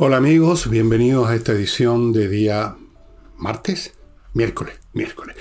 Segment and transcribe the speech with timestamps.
[0.00, 2.76] Hola amigos, bienvenidos a esta edición de día
[3.36, 3.94] martes,
[4.32, 5.34] miércoles, miércoles,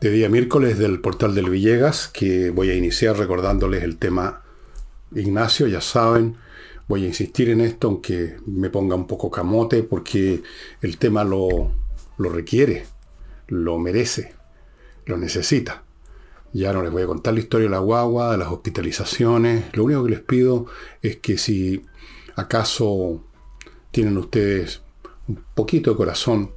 [0.00, 4.44] de día miércoles del portal del Villegas, que voy a iniciar recordándoles el tema
[5.16, 6.36] Ignacio, ya saben,
[6.86, 10.44] voy a insistir en esto, aunque me ponga un poco camote, porque
[10.80, 11.72] el tema lo,
[12.16, 12.86] lo requiere,
[13.48, 14.32] lo merece,
[15.06, 15.82] lo necesita.
[16.52, 19.64] Ya no les voy a contar la historia de la guagua, de las hospitalizaciones.
[19.72, 20.66] Lo único que les pido
[21.02, 21.84] es que si
[22.36, 23.24] acaso
[23.94, 24.82] tienen ustedes
[25.28, 26.50] un poquito de corazón,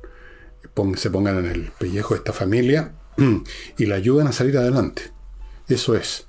[0.96, 2.94] se pongan en el pellejo de esta familia
[3.78, 5.04] y la ayuden a salir adelante.
[5.68, 6.28] Eso es.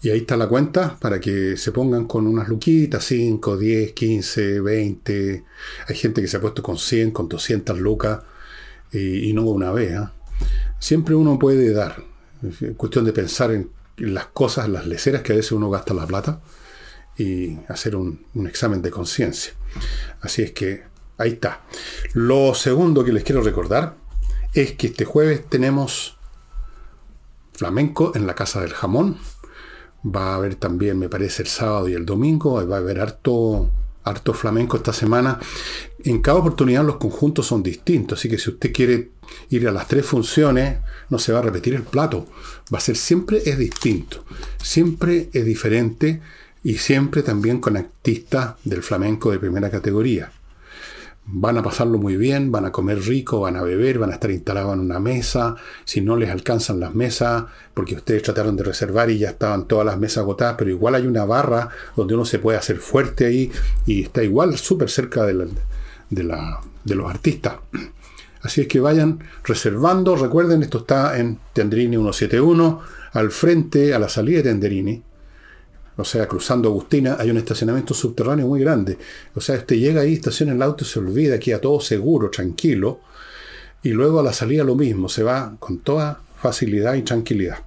[0.00, 4.60] Y ahí está la cuenta para que se pongan con unas luquitas, 5, 10, 15,
[4.60, 5.44] 20.
[5.88, 8.20] Hay gente que se ha puesto con 100, con 200 lucas
[8.92, 9.96] y, no una vez.
[9.96, 10.14] ¿ah?
[10.78, 12.04] Siempre uno puede dar.
[12.44, 16.06] Es cuestión de pensar en las cosas, las leceras que a veces uno gasta la
[16.06, 16.40] plata
[17.18, 19.52] y hacer un, examen de conciencia.
[20.20, 20.84] Así es que
[21.18, 21.62] ahí está.
[22.14, 23.96] Lo segundo que les quiero recordar
[24.54, 26.16] es que este jueves tenemos
[27.52, 29.18] flamenco en la Casa del Jamón.
[30.04, 32.64] Va a haber también, me parece, el sábado y el domingo.
[32.66, 33.68] Va a haber harto,
[34.04, 35.38] harto flamenco esta semana.
[36.04, 39.10] En cada oportunidad los conjuntos son distintos, así que si usted quiere
[39.50, 40.78] ir a las tres funciones,
[41.10, 42.26] no se va a repetir el plato.
[42.72, 44.24] Va a ser siempre es distinto,
[44.62, 46.22] siempre es diferente
[46.62, 50.32] y siempre también con artistas del flamenco de primera categoría.
[51.30, 54.30] Van a pasarlo muy bien, van a comer rico, van a beber, van a estar
[54.30, 55.56] instalados en una mesa.
[55.84, 59.84] Si no les alcanzan las mesas, porque ustedes trataron de reservar y ya estaban todas
[59.84, 63.52] las mesas agotadas, pero igual hay una barra donde uno se puede hacer fuerte ahí
[63.84, 65.48] y está igual súper cerca de,
[66.08, 66.34] de,
[66.84, 67.56] de los artistas.
[68.40, 70.16] Así es que vayan reservando.
[70.16, 72.80] Recuerden, esto está en Tendrini 171,
[73.12, 75.02] al frente, a la salida de Tenderini
[75.98, 78.96] o sea, cruzando Agustina, hay un estacionamiento subterráneo muy grande.
[79.34, 83.00] O sea, usted llega ahí, estaciona el auto, se olvida aquí a todo seguro, tranquilo.
[83.82, 87.58] Y luego a la salida lo mismo, se va con toda facilidad y tranquilidad.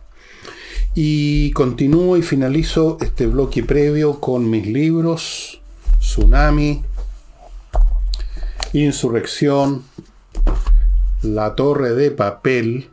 [0.96, 5.62] Y continúo y finalizo este bloque previo con mis libros,
[6.00, 6.84] Tsunami,
[8.72, 9.84] Insurrección,
[11.22, 12.92] La Torre de Papel,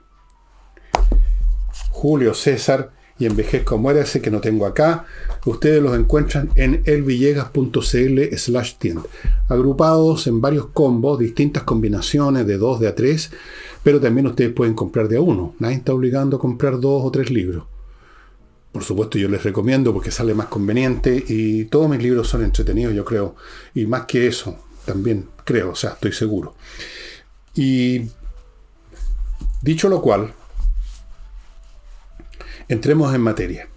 [1.90, 5.04] Julio César y Envejezco Muérase, que no tengo acá,
[5.48, 9.02] ustedes los encuentran en elvillegas.cl slash tienda.
[9.48, 13.30] Agrupados en varios combos, distintas combinaciones de dos, de a tres,
[13.82, 15.54] pero también ustedes pueden comprar de a uno.
[15.58, 17.64] Nadie está obligando a comprar dos o tres libros.
[18.72, 22.94] Por supuesto yo les recomiendo porque sale más conveniente y todos mis libros son entretenidos,
[22.94, 23.34] yo creo.
[23.74, 26.54] Y más que eso, también creo, o sea, estoy seguro.
[27.54, 28.02] Y
[29.62, 30.32] dicho lo cual,
[32.68, 33.67] entremos en materia.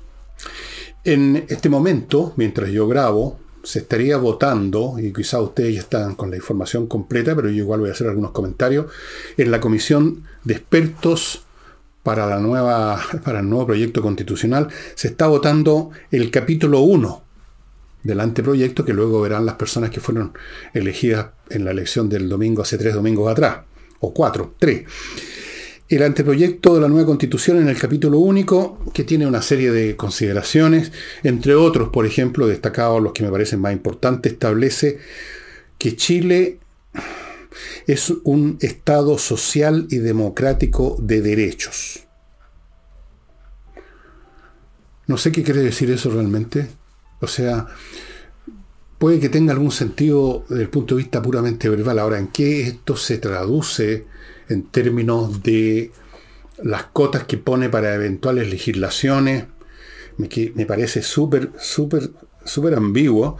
[1.03, 6.29] En este momento, mientras yo grabo, se estaría votando, y quizá ustedes ya están con
[6.29, 8.85] la información completa, pero yo igual voy a hacer algunos comentarios,
[9.35, 11.43] en la comisión de expertos
[12.03, 17.23] para, la nueva, para el nuevo proyecto constitucional, se está votando el capítulo 1
[18.03, 20.33] del anteproyecto que luego verán las personas que fueron
[20.73, 23.61] elegidas en la elección del domingo hace tres domingos atrás,
[23.99, 24.85] o cuatro, tres
[25.95, 29.97] el anteproyecto de la nueva constitución en el capítulo único, que tiene una serie de
[29.97, 30.91] consideraciones,
[31.23, 34.99] entre otros, por ejemplo, destacados los que me parecen más importantes, establece
[35.77, 36.59] que Chile
[37.87, 42.05] es un Estado social y democrático de derechos.
[45.07, 46.69] No sé qué quiere decir eso realmente.
[47.19, 47.67] O sea,
[48.97, 51.99] puede que tenga algún sentido desde el punto de vista puramente verbal.
[51.99, 54.05] Ahora, ¿en qué esto se traduce
[54.51, 55.91] en términos de
[56.63, 59.45] las cotas que pone para eventuales legislaciones,
[60.17, 62.11] me, me parece súper, súper,
[62.45, 63.37] súper ambiguo.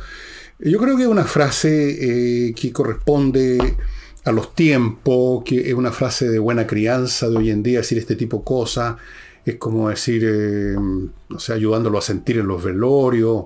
[0.59, 3.77] Yo creo que es una frase eh, que corresponde
[4.23, 7.97] a los tiempos, que es una frase de buena crianza de hoy en día, decir
[7.97, 8.95] este tipo de cosas,
[9.43, 13.45] es como decir, eh, no sé, ayudándolo a sentir en los velorios,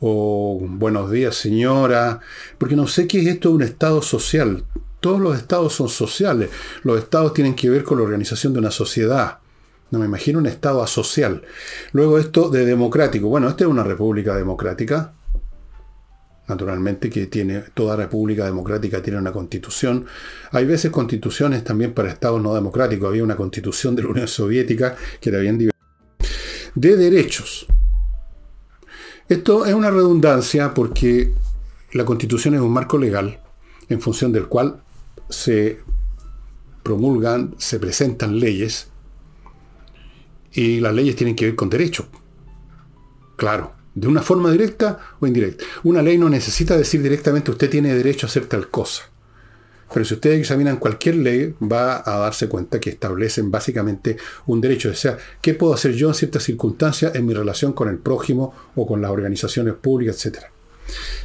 [0.00, 2.20] o buenos días señora,
[2.58, 4.64] porque no sé qué es esto de un estado social.
[5.02, 6.48] Todos los estados son sociales.
[6.84, 9.40] Los estados tienen que ver con la organización de una sociedad.
[9.90, 11.42] No me imagino un estado asocial.
[11.90, 13.26] Luego esto de democrático.
[13.26, 15.12] Bueno, esta es una república democrática.
[16.46, 20.06] Naturalmente que tiene, toda república democrática tiene una constitución.
[20.52, 23.08] Hay veces constituciones también para estados no democráticos.
[23.08, 25.68] Había una constitución de la Unión Soviética que era bien.
[26.76, 27.66] De derechos.
[29.28, 31.34] Esto es una redundancia porque
[31.92, 33.40] la constitución es un marco legal
[33.88, 34.80] en función del cual
[35.32, 35.80] se
[36.82, 38.88] promulgan, se presentan leyes
[40.52, 42.06] y las leyes tienen que ver con derecho.
[43.36, 45.64] Claro, de una forma directa o indirecta.
[45.82, 49.04] Una ley no necesita decir directamente usted tiene derecho a hacer tal cosa.
[49.92, 54.90] Pero si ustedes examinan cualquier ley, va a darse cuenta que establecen básicamente un derecho.
[54.90, 58.54] O sea, ¿qué puedo hacer yo en ciertas circunstancias en mi relación con el prójimo
[58.74, 60.50] o con las organizaciones públicas, etcétera?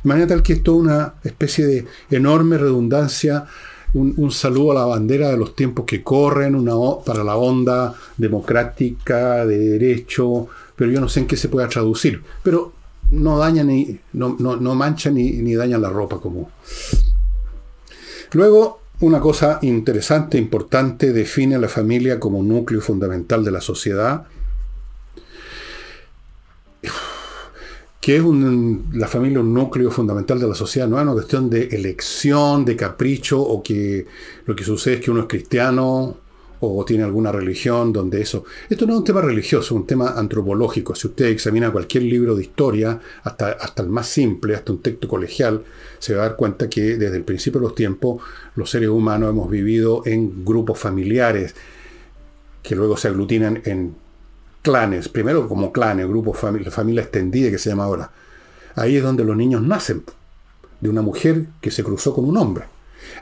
[0.04, 3.46] De manera tal que esto es una especie de enorme redundancia,
[3.94, 6.74] un, saludo a la bandera de los tiempos que corren, una,
[7.04, 12.22] para la onda democrática, de derecho, pero yo no sé en qué se pueda traducir.
[12.44, 12.74] Pero
[13.12, 16.52] no daña ni, no, no, mancha ni, ni daña la ropa como.
[18.34, 24.26] Luego, una cosa interesante, importante, define a la familia como núcleo fundamental de la sociedad
[28.00, 28.24] que es
[28.94, 32.76] la familia un núcleo fundamental de la sociedad, no es una cuestión de elección, de
[32.76, 34.06] capricho, o que
[34.46, 36.18] lo que sucede es que uno es cristiano
[36.60, 38.46] o tiene alguna religión donde eso...
[38.70, 40.96] Esto no es un tema religioso, es un tema antropológico.
[40.96, 45.08] Si usted examina cualquier libro de historia, hasta, hasta el más simple, hasta un texto
[45.08, 45.64] colegial,
[46.00, 48.22] se va a dar cuenta que desde el principio de los tiempos
[48.56, 51.54] los seres humanos hemos vivido en grupos familiares
[52.64, 53.96] que luego se aglutinan en
[54.68, 58.12] clanes, primero como clanes, grupos, familia, familia extendida que se llama ahora.
[58.76, 60.04] Ahí es donde los niños nacen,
[60.82, 62.66] de una mujer que se cruzó con un hombre.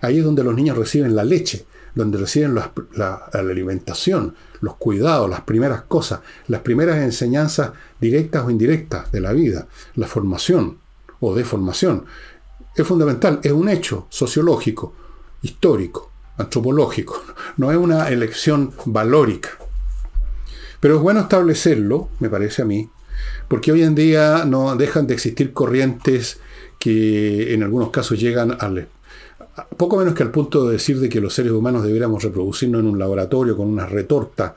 [0.01, 5.29] Ahí es donde los niños reciben la leche, donde reciben la, la, alimentación, los cuidados,
[5.29, 10.79] las primeras cosas, las primeras enseñanzas directas o indirectas de la vida, la formación
[11.19, 12.05] o deformación.
[12.75, 14.95] Es fundamental, es un hecho sociológico,
[15.43, 17.21] histórico, antropológico,
[17.57, 19.49] no es una elección valórica.
[20.85, 22.87] Pero es bueno establecerlo, me parece a mí,
[23.47, 26.37] porque hoy en día no dejan de existir corrientes
[26.77, 28.87] que en algunos casos llegan al
[29.77, 32.87] poco menos que al punto de decir de que los seres humanos debiéramos reproducirnos en
[32.87, 34.55] un laboratorio con una retorta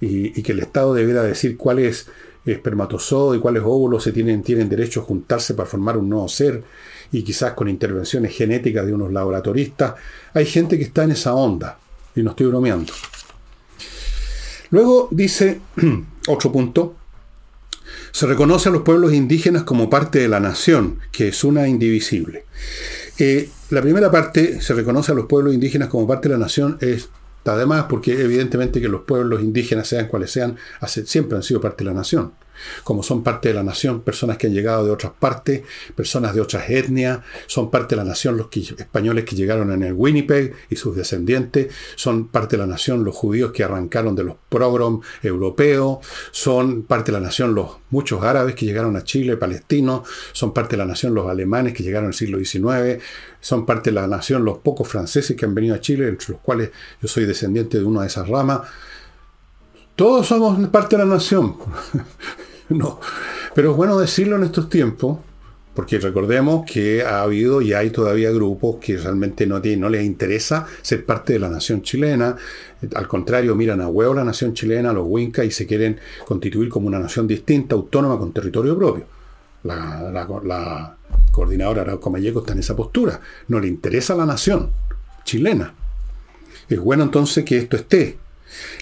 [0.00, 2.08] y, que el Estado debiera decir cuáles
[2.46, 6.64] espermatozoides y cuáles óvulos se tienen, tienen derecho a juntarse para formar un nuevo ser
[7.12, 9.92] y quizás con intervenciones genéticas de unos laboratoristas.
[10.32, 11.78] Hay gente que está en esa onda
[12.14, 12.94] y no estoy bromeando.
[14.70, 15.60] Luego dice,
[16.28, 16.96] otro punto,
[18.12, 22.44] se reconoce a los pueblos indígenas como parte de la nación, que es una indivisible.
[23.18, 26.78] Eh, la primera parte, se reconoce a los pueblos indígenas como parte de la nación,
[26.80, 27.08] es
[27.44, 31.90] además porque evidentemente que los pueblos indígenas, sean cuales sean, siempre han sido parte de
[31.90, 32.32] la nación
[32.84, 35.62] como son parte de la nación personas que han llegado de otras partes,
[35.94, 39.92] personas de otras etnias, son parte de la nación los españoles que llegaron en el
[39.92, 44.36] Winnipeg y sus descendientes, son parte de la nación los judíos que arrancaron de los
[44.48, 45.98] progrom europeos,
[46.30, 50.72] son parte de la nación los muchos árabes que llegaron a Chile, palestinos, son parte
[50.72, 53.02] de la nación los alemanes que llegaron en el siglo XIX,
[53.40, 56.40] son parte de la nación los pocos franceses que han venido a Chile, entre los
[56.40, 56.70] cuales
[57.00, 58.62] yo soy descendiente de una de esas ramas.
[59.96, 61.56] Todos somos parte de la nación.
[62.68, 63.00] no.
[63.54, 65.18] Pero es bueno decirlo en estos tiempos,
[65.72, 71.06] porque recordemos que ha habido y hay todavía grupos que realmente no, les interesa ser
[71.06, 72.36] parte de la nación chilena.
[72.94, 76.88] Al contrario, miran a huevo la nación chilena, los Winca, y se quieren constituir como
[76.88, 79.06] una nación distinta, autónoma, con territorio propio.
[79.62, 80.96] La, la
[81.32, 83.18] coordinadora Arauco Mayeco está en esa postura.
[83.48, 84.70] No le interesa la nación
[85.24, 85.72] chilena.
[86.68, 88.18] Es bueno entonces que esto esté.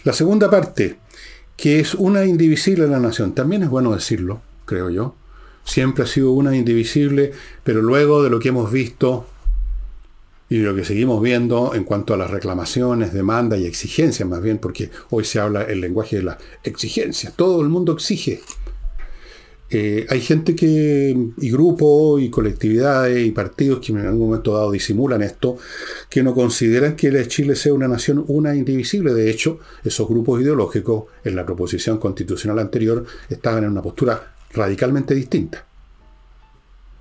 [0.05, 0.99] La segunda parte,
[1.57, 3.35] que es una indivisible de la nación.
[3.35, 5.15] También es bueno decirlo, creo yo.
[5.65, 7.33] Siempre ha sido una indivisible,
[7.63, 9.27] pero luego de lo que hemos visto
[10.49, 14.43] y de lo que seguimos viendo en cuanto a las reclamaciones, demandas y exigencias, más
[14.43, 17.33] bien, porque hoy se habla el lenguaje de la exigencia.
[17.35, 18.43] Todo el mundo exige.
[19.71, 24.71] Eh, hay gente que, y grupos, y colectividades, y partidos que en algún momento dado
[24.71, 25.57] disimulan esto,
[26.09, 29.15] que no consideran que Chile sea una nación una e indivisible.
[29.15, 35.15] De hecho, esos grupos ideológicos en la proposición constitucional anterior estaban en una postura radicalmente
[35.15, 35.67] distinta.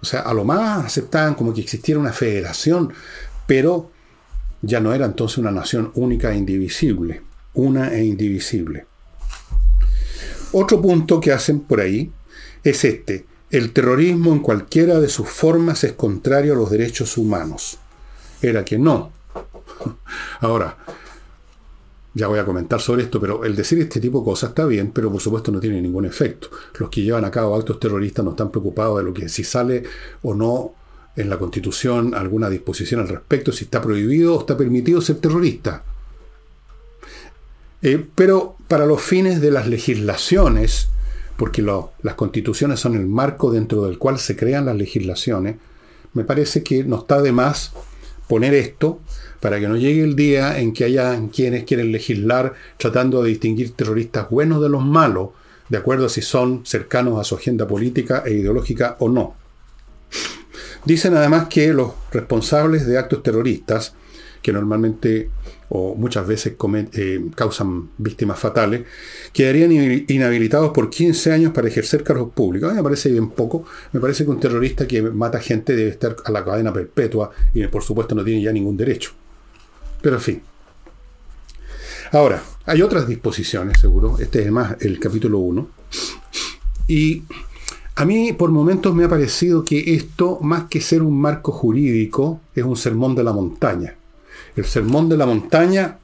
[0.01, 2.91] O sea, a lo más aceptaban como que existiera una federación,
[3.45, 3.91] pero
[4.61, 7.21] ya no era entonces una nación única e indivisible.
[7.53, 8.85] Una e indivisible.
[10.53, 12.11] Otro punto que hacen por ahí
[12.63, 13.25] es este.
[13.49, 17.77] El terrorismo en cualquiera de sus formas es contrario a los derechos humanos.
[18.41, 19.11] Era que no.
[20.41, 20.77] Ahora,
[22.15, 24.91] ya voy a comentar sobre esto, pero el decir este tipo de cosas está bien,
[24.91, 26.49] pero por supuesto no tiene ningún efecto.
[26.79, 29.83] Los que llevan a cabo actos terroristas no están preocupados de lo que si sale
[30.21, 30.73] o no
[31.15, 35.83] en la Constitución alguna disposición al respecto, si está prohibido o está permitido ser terrorista.
[37.81, 40.89] Eh, pero para los fines de las legislaciones,
[41.37, 45.55] porque las constituciones son el marco dentro del cual se crean las legislaciones,
[46.13, 47.73] me parece que no está de más
[48.27, 48.99] poner esto
[49.39, 53.73] para que no llegue el día en que haya quienes quieren legislar tratando de distinguir
[53.73, 55.29] terroristas buenos de los malos,
[55.69, 59.35] de acuerdo a si son cercanos a su agenda política e ideológica o no.
[60.85, 63.95] Dicen además que los responsables de actos terroristas,
[64.43, 65.31] que normalmente
[65.69, 66.53] o muchas veces
[66.93, 68.83] eh, causan víctimas fatales,
[69.31, 69.71] quedarían
[70.07, 72.69] inhabilitados por 15 años para ejercer cargos públicos.
[72.69, 73.65] A mí me parece bien poco.
[73.91, 77.65] Me parece que un terrorista que mata gente debe estar a la cadena perpetua y
[77.65, 79.13] por supuesto no tiene ya ningún derecho.
[79.99, 80.41] Pero en fin.
[82.11, 84.19] Ahora, hay otras disposiciones, seguro.
[84.19, 85.67] Este es más el capítulo 1.
[86.87, 87.23] Y
[87.95, 92.41] a mí por momentos me ha parecido que esto, más que ser un marco jurídico,
[92.53, 93.95] es un sermón de la montaña.
[94.55, 95.99] El sermón de la montaña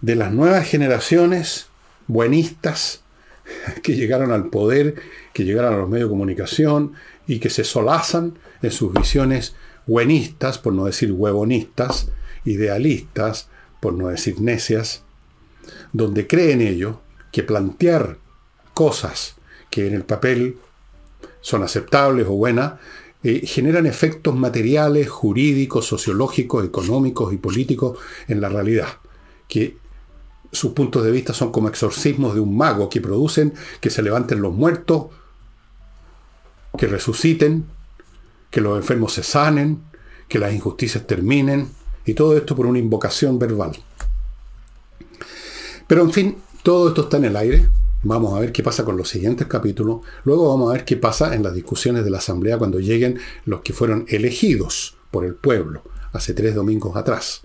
[0.00, 1.66] de las nuevas generaciones
[2.06, 3.02] buenistas
[3.82, 4.96] que llegaron al poder,
[5.32, 6.92] que llegaron a los medios de comunicación
[7.26, 9.54] y que se solazan en sus visiones
[9.86, 12.08] buenistas, por no decir huevonistas,
[12.44, 13.48] idealistas,
[13.80, 15.02] por no decir necias,
[15.92, 16.96] donde creen ellos
[17.32, 18.18] que plantear
[18.74, 19.36] cosas
[19.70, 20.58] que en el papel
[21.40, 22.74] son aceptables o buenas,
[23.22, 27.98] eh, generan efectos materiales, jurídicos, sociológicos, económicos y políticos
[28.28, 28.88] en la realidad,
[29.46, 29.76] que
[30.52, 34.40] sus puntos de vista son como exorcismos de un mago que producen que se levanten
[34.40, 35.06] los muertos,
[36.76, 37.66] que resuciten,
[38.50, 39.82] que los enfermos se sanen,
[40.28, 41.68] que las injusticias terminen,
[42.04, 43.72] y todo esto por una invocación verbal.
[45.86, 47.68] Pero en fin, todo esto está en el aire.
[48.02, 50.00] Vamos a ver qué pasa con los siguientes capítulos.
[50.24, 53.60] Luego vamos a ver qué pasa en las discusiones de la Asamblea cuando lleguen los
[53.60, 57.42] que fueron elegidos por el pueblo hace tres domingos atrás.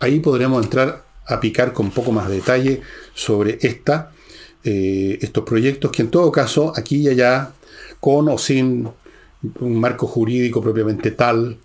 [0.00, 2.82] Ahí podremos entrar a picar con poco más detalle
[3.14, 7.52] sobre eh, estos proyectos que en todo caso, aquí y allá,
[8.00, 8.88] con o sin
[9.60, 11.58] un marco jurídico propiamente tal,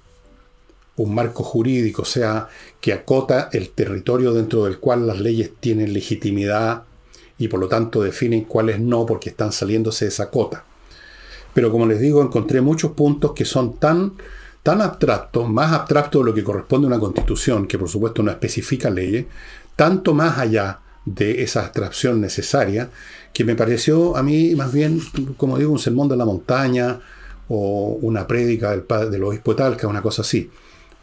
[0.97, 2.49] un marco jurídico, o sea,
[2.81, 6.83] que acota el territorio dentro del cual las leyes tienen legitimidad
[7.39, 10.63] y por lo tanto definen cuáles no porque están saliéndose de esa cota.
[11.53, 14.13] Pero como les digo, encontré muchos puntos que son tan,
[14.61, 18.29] tan abstractos, más abstractos de lo que corresponde a una constitución, que por supuesto no
[18.29, 19.25] especifica leyes,
[19.75, 22.89] tanto más allá de esa abstracción necesaria,
[23.33, 25.01] que me pareció a mí más bien,
[25.37, 26.99] como digo, un sermón de la montaña
[27.47, 30.51] o una prédica del, del obispo Talca, una cosa así.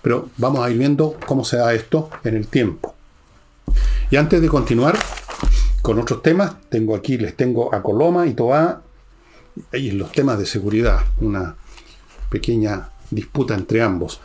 [0.02, 2.94] Pero vamos a ir viendo cómo se da esto en el tiempo.
[4.10, 4.96] Y antes de continuar
[5.86, 8.82] con otros temas, tengo aquí, les tengo a Coloma y Toa
[9.72, 11.54] y los temas de seguridad, una
[12.28, 14.20] pequeña disputa entre ambos.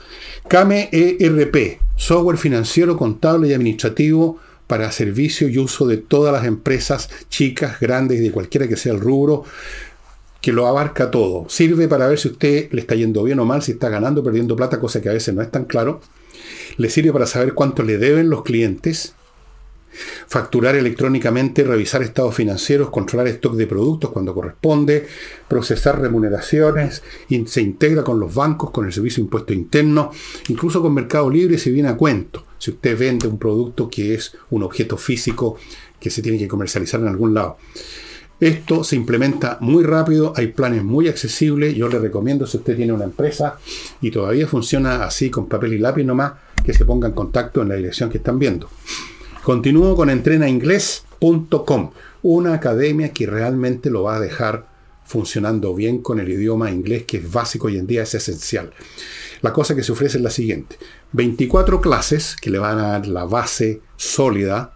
[0.47, 7.11] CAME ERP, software financiero, contable y administrativo para servicio y uso de todas las empresas
[7.29, 9.43] chicas, grandes y de cualquiera que sea el rubro,
[10.41, 11.47] que lo abarca todo.
[11.47, 14.55] Sirve para ver si usted le está yendo bien o mal, si está ganando, perdiendo
[14.55, 16.01] plata, cosa que a veces no es tan claro.
[16.77, 19.13] Le sirve para saber cuánto le deben los clientes,
[20.27, 25.07] facturar electrónicamente, revisar estados financieros, controlar stock de productos cuando corresponde,
[25.47, 27.03] procesar remuneraciones,
[27.45, 30.11] se integra con los bancos, con el servicio de impuesto interno,
[30.47, 32.45] incluso con Mercado Libre si viene a cuento.
[32.57, 35.57] Si usted vende un producto que es un objeto físico
[35.99, 37.57] que se tiene que comercializar en algún lado.
[38.39, 41.75] Esto se implementa muy rápido, hay planes muy accesibles.
[41.75, 43.59] Yo le recomiendo, si usted tiene una empresa
[44.01, 46.33] y todavía funciona así con papel y lápiz nomás,
[46.65, 48.67] que se ponga en contacto en la dirección que están viendo.
[49.43, 54.67] Continúo con entrenainglés.com, una academia que realmente lo va a dejar
[55.03, 58.71] funcionando bien con el idioma inglés, que es básico hoy en día, es esencial.
[59.41, 60.77] La cosa que se ofrece es la siguiente.
[61.13, 64.75] 24 clases que le van a dar la base sólida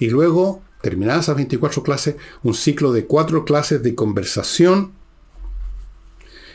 [0.00, 4.92] y luego terminadas esas 24 clases, un ciclo de cuatro clases de conversación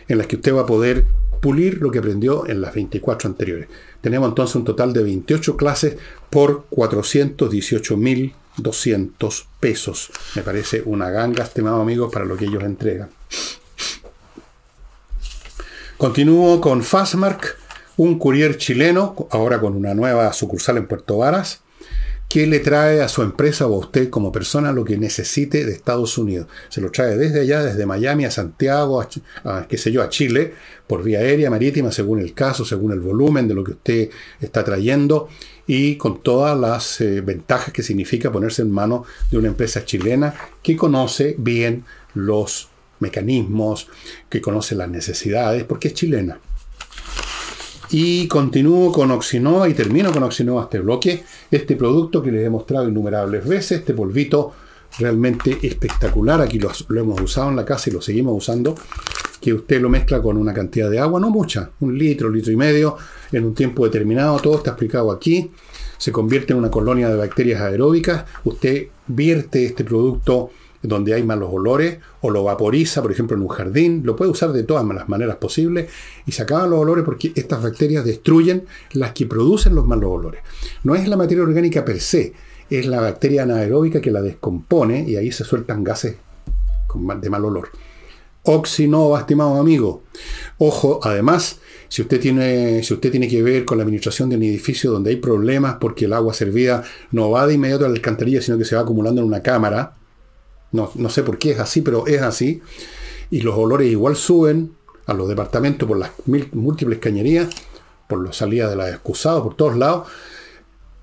[0.09, 1.07] en las que usted va a poder
[1.39, 3.67] pulir lo que aprendió en las 24 anteriores.
[4.01, 5.97] Tenemos entonces un total de 28 clases
[6.29, 10.09] por 418.200 pesos.
[10.35, 13.09] Me parece una ganga, estimado amigo, para lo que ellos entregan.
[15.97, 17.57] Continúo con Fastmark,
[17.97, 21.59] un courier chileno, ahora con una nueva sucursal en Puerto Varas,
[22.29, 25.71] ¿Qué le trae a su empresa o a usted como persona lo que necesite de
[25.71, 26.45] Estados Unidos?
[26.69, 30.53] Se lo trae desde allá, desde Miami a Santiago, a, qué sé yo, a Chile,
[30.85, 34.09] por vía aérea, marítima, según el caso, según el volumen de lo que usted
[34.39, 35.27] está trayendo
[35.65, 40.35] y con todas las eh, ventajas que significa ponerse en manos de una empresa chilena
[40.61, 41.83] que conoce bien
[42.13, 42.69] los
[42.99, 43.87] mecanismos,
[44.29, 46.39] que conoce las necesidades, porque es chilena.
[47.91, 51.23] Y continúo con Oxinova y termino con Oxinova este bloque.
[51.51, 54.53] Este producto que les he mostrado innumerables veces, este polvito
[54.97, 56.41] realmente espectacular.
[56.41, 58.75] Aquí lo, hemos usado en la casa y lo seguimos usando.
[59.39, 62.57] Que usted lo mezcla con una cantidad de agua, no mucha, un litro, litro y
[62.57, 62.97] medio,
[63.31, 64.37] en un tiempo determinado.
[64.39, 65.51] Todo está explicado aquí.
[65.97, 68.25] Se convierte en una colonia de bacterias aeróbicas.
[68.43, 73.49] Usted vierte este producto donde hay malos olores, o lo vaporiza, por ejemplo, en un
[73.49, 75.89] jardín, lo puede usar de todas las maneras posibles,
[76.25, 80.41] y se acaban los olores porque estas bacterias destruyen las que producen los malos olores.
[80.83, 82.33] No es la materia orgánica per se,
[82.69, 86.15] es la bacteria anaeróbica que la descompone y ahí se sueltan gases
[87.21, 87.69] de mal olor.
[88.43, 90.03] Oxinova, estimado amigo.
[90.57, 94.43] Ojo, además, si usted, tiene, si usted tiene que ver con la administración de un
[94.43, 98.41] edificio donde hay problemas porque el agua servida no va de inmediato a la alcantarilla,
[98.41, 99.95] sino que se va acumulando en una cámara,
[100.71, 102.61] no, no sé por qué es así, pero es así,
[103.31, 104.73] y los olores igual suben
[105.05, 106.11] a los departamentos por las
[106.53, 107.49] múltiples cañerías,
[108.07, 110.07] por las salidas de las excusados, por todos lados,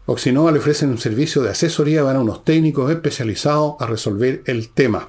[0.08, 4.68] Oxinova le ofrecen un servicio de asesoría, van a unos técnicos especializados a resolver el
[4.68, 5.08] tema.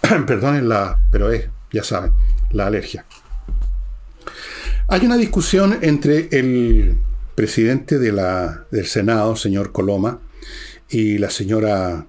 [0.26, 2.12] Perdonen la, pero es, ya saben,
[2.50, 3.06] la alergia.
[4.88, 6.98] Hay una discusión entre el
[7.34, 10.20] presidente de la, del Senado, señor Coloma,
[10.90, 12.06] y la señora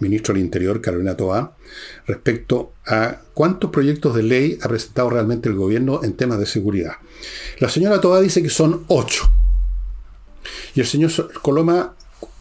[0.00, 1.56] ministro del Interior, Carolina Toa,
[2.06, 6.92] respecto a cuántos proyectos de ley ha presentado realmente el gobierno en temas de seguridad.
[7.60, 9.30] La señora Toa dice que son ocho.
[10.74, 11.10] Y el señor
[11.42, 11.94] Coloma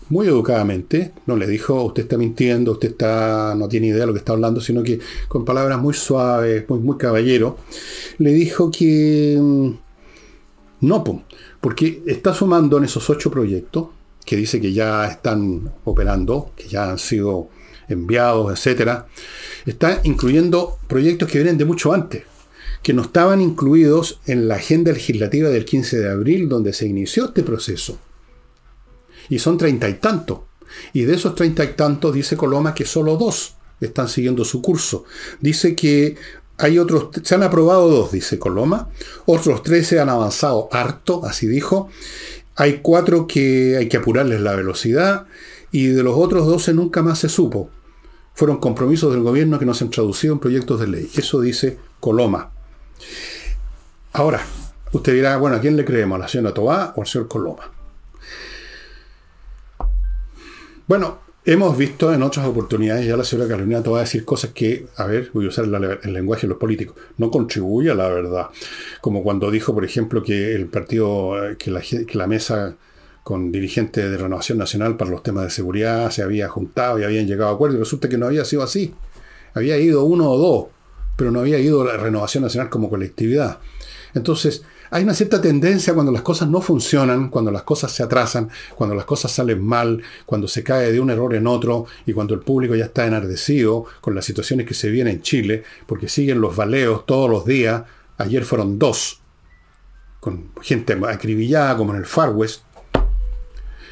[0.09, 4.13] muy educadamente, no le dijo, usted está mintiendo, usted está, no tiene idea de lo
[4.13, 7.57] que está hablando, sino que con palabras muy suaves, muy, muy caballero,
[8.17, 9.71] le dijo que mm,
[10.81, 11.03] no,
[11.59, 13.87] porque está sumando en esos ocho proyectos,
[14.27, 17.49] que dice que ya están operando, que ya han sido
[17.87, 19.07] enviados, etcétera,
[19.65, 22.23] está incluyendo proyectos que vienen de mucho antes,
[22.83, 27.25] que no estaban incluidos en la agenda legislativa del 15 de abril, donde se inició
[27.25, 27.97] este proceso
[29.29, 30.39] y son treinta y tantos.
[30.91, 35.05] Y de esos treinta y tantos dice Coloma que solo dos están siguiendo su curso.
[35.39, 36.17] Dice que
[36.57, 38.89] hay otros, se han aprobado dos, dice Coloma,
[39.25, 41.89] otros trece han avanzado harto, así dijo.
[42.57, 45.27] Hay cuatro que hay que apurarles la velocidad
[45.71, 47.69] y de los otros doce nunca más se supo.
[48.33, 51.09] Fueron compromisos del gobierno que no se han traducido en proyectos de ley.
[51.15, 52.51] Eso dice Coloma.
[54.13, 54.41] Ahora,
[54.91, 56.15] usted dirá, bueno, ¿a quién le creemos?
[56.15, 57.71] ¿A la señora Tobá o al señor Coloma?
[60.87, 64.51] Bueno, hemos visto en otras oportunidades, ya la señora Carolina te va a decir cosas
[64.53, 68.09] que, a ver, voy a usar el lenguaje de los políticos, no contribuye a la
[68.09, 68.47] verdad.
[68.99, 72.75] Como cuando dijo, por ejemplo, que el partido, eh, que la, que la mesa
[73.23, 77.27] con dirigentes de Renovación Nacional para los temas de seguridad se había juntado y habían
[77.27, 78.93] llegado a acuerdo y resulta que no había sido así.
[79.53, 80.67] Había ido uno o dos,
[81.15, 83.59] pero no había ido la Renovación Nacional como colectividad.
[84.13, 88.49] Entonces, hay una cierta tendencia cuando las cosas no funcionan, cuando las cosas se atrasan,
[88.75, 92.33] cuando las cosas salen mal, cuando se cae de un error en otro y cuando
[92.33, 96.41] el público ya está enardecido con las situaciones que se vienen en Chile, porque siguen
[96.41, 97.83] los baleos todos los días.
[98.17, 99.21] Ayer fueron dos,
[100.19, 102.63] con gente acribillada como en el Far West.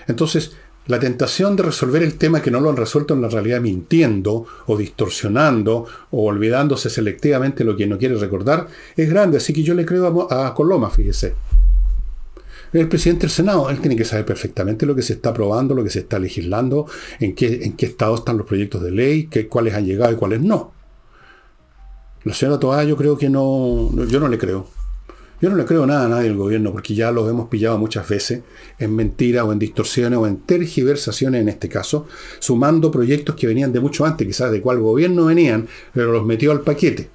[0.07, 0.55] Entonces,
[0.87, 4.45] la tentación de resolver el tema que no lo han resuelto en la realidad mintiendo
[4.67, 9.37] o distorsionando o olvidándose selectivamente lo que no quiere recordar es grande.
[9.37, 11.33] Así que yo le creo a, Coloma, fíjese.
[12.73, 15.83] El presidente del Senado, él tiene que saber perfectamente lo que se está aprobando, lo
[15.83, 16.85] que se está legislando,
[17.19, 20.15] en qué, en qué estado están los proyectos de ley, qué, cuáles han llegado y
[20.15, 20.73] cuáles no.
[22.25, 24.67] La señora Toá yo creo que no, yo no le creo.
[25.41, 28.07] Yo no le creo nada a nadie del gobierno porque ya los hemos pillado muchas
[28.07, 28.41] veces
[28.79, 32.07] en mentiras o en distorsiones o en tergiversaciones en este caso,
[32.39, 36.51] sumando proyectos que venían de mucho antes, quizás de cuál gobierno venían, pero los metió
[36.51, 37.09] al paquete.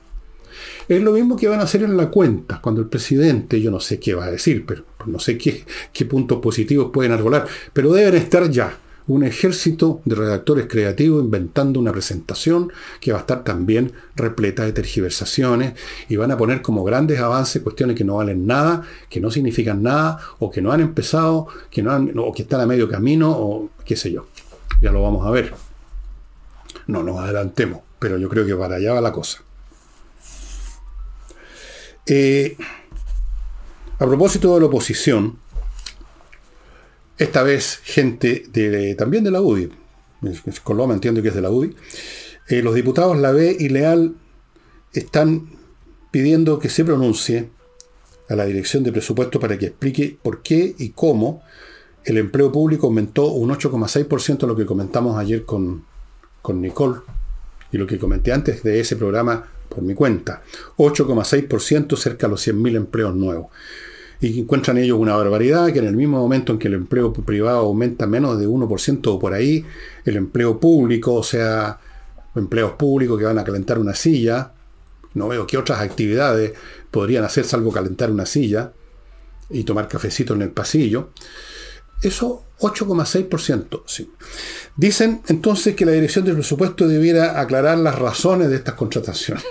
[0.88, 3.80] Es lo mismo que van a hacer en la cuenta, cuando el presidente, yo no
[3.80, 7.92] sé qué va a decir, pero no sé qué, qué puntos positivos pueden arbolar, pero
[7.92, 13.44] deben estar ya un ejército de redactores creativos inventando una presentación que va a estar
[13.44, 15.74] también repleta de tergiversaciones
[16.08, 19.82] y van a poner como grandes avances cuestiones que no valen nada, que no significan
[19.82, 23.30] nada, o que no han empezado, que no han, o que están a medio camino,
[23.30, 24.26] o qué sé yo.
[24.80, 25.52] Ya lo vamos a ver.
[26.86, 29.42] No nos adelantemos, pero yo creo que para allá va la cosa.
[32.06, 32.56] Eh,
[33.98, 35.38] a propósito de la oposición,
[37.20, 39.70] esta vez gente de, también de la UDI,
[40.64, 41.76] Coloma entiendo que es de la UDI,
[42.48, 44.14] eh, los diputados Lavé y Leal
[44.94, 45.50] están
[46.10, 47.50] pidiendo que se pronuncie
[48.30, 51.42] a la Dirección de Presupuesto para que explique por qué y cómo
[52.04, 55.84] el empleo público aumentó un 8,6%, lo que comentamos ayer con,
[56.40, 57.00] con Nicole
[57.70, 60.42] y lo que comenté antes de ese programa por mi cuenta.
[60.78, 63.48] 8,6% cerca de los 100.000 empleos nuevos
[64.20, 67.58] y encuentran ellos una barbaridad, que en el mismo momento en que el empleo privado
[67.60, 69.64] aumenta menos de 1% o por ahí,
[70.04, 71.78] el empleo público, o sea,
[72.34, 74.52] empleos públicos que van a calentar una silla,
[75.14, 76.52] no veo qué otras actividades
[76.90, 78.72] podrían hacer salvo calentar una silla
[79.48, 81.10] y tomar cafecito en el pasillo,
[82.02, 83.82] Eso 8,6%.
[83.86, 84.10] Sí.
[84.76, 89.44] Dicen entonces que la dirección del presupuesto debiera aclarar las razones de estas contrataciones.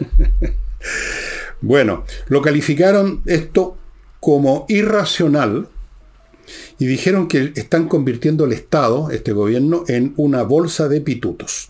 [1.61, 3.77] bueno, lo calificaron esto
[4.19, 5.67] como irracional
[6.77, 11.69] y dijeron que están convirtiendo el Estado, este gobierno, en una bolsa de pitutos.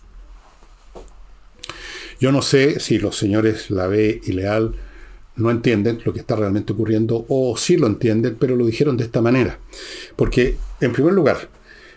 [2.20, 4.74] Yo no sé si los señores Lavé y Leal
[5.36, 9.04] no entienden lo que está realmente ocurriendo o sí lo entienden, pero lo dijeron de
[9.04, 9.58] esta manera.
[10.16, 11.48] Porque, en primer lugar,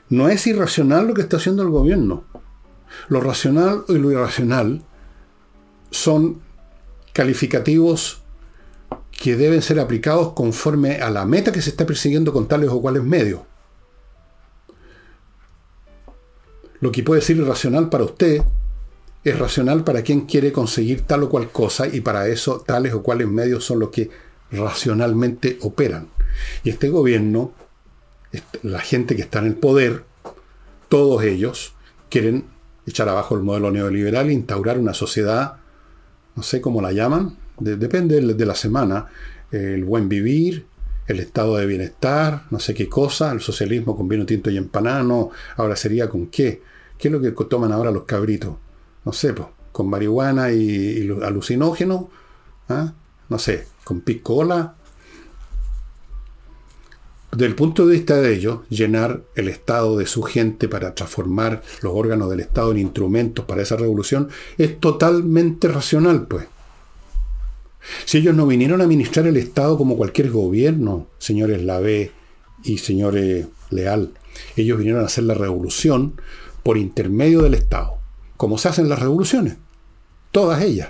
[0.10, 2.24] no es irracional lo que está haciendo el gobierno.
[3.10, 4.84] Lo racional y lo irracional
[5.92, 6.42] son
[7.12, 8.23] calificativos
[9.24, 12.82] que deben ser aplicados conforme a la meta que se está persiguiendo con tales o
[12.82, 13.40] cuales medios.
[16.82, 18.42] Lo que puede ser irracional para usted
[19.24, 23.02] es racional para quien quiere conseguir tal o cual cosa y para eso tales o
[23.02, 24.10] cuales medios son los que
[24.52, 26.10] racionalmente operan.
[26.66, 27.54] Y este gobierno,
[28.62, 30.04] la gente que está en el poder,
[30.90, 31.76] todos ellos
[32.10, 32.48] quieren
[32.86, 35.60] echar abajo el modelo neoliberal e instaurar una sociedad,
[36.36, 39.08] no sé cómo la llaman, depende de la semana,
[39.52, 40.66] el buen vivir,
[41.08, 45.32] el estado de bienestar, no sé qué cosa, el socialismo con vino tinto y empanano,
[45.58, 46.62] ahora sería con qué.
[46.98, 48.56] ¿Qué es lo que toman ahora los cabritos?
[49.06, 52.10] no sé, pues, con marihuana y, alucinógeno,
[52.70, 52.94] ¿ah?
[53.30, 54.76] no sé, con piscola.
[57.32, 61.64] Desde el punto de vista de ellos, llenar el Estado de su gente para transformar
[61.82, 66.46] los órganos del Estado en instrumentos para esa revolución es totalmente racional, pues.
[68.06, 72.12] Si ellos no vinieron a administrar el Estado como cualquier gobierno, señores Lavé
[72.64, 74.12] y señores Leal,
[74.56, 76.14] ellos vinieron a hacer la revolución
[76.64, 78.04] por intermedio del Estado
[78.44, 79.56] como se hacen las revoluciones,
[80.32, 80.90] todas ellas,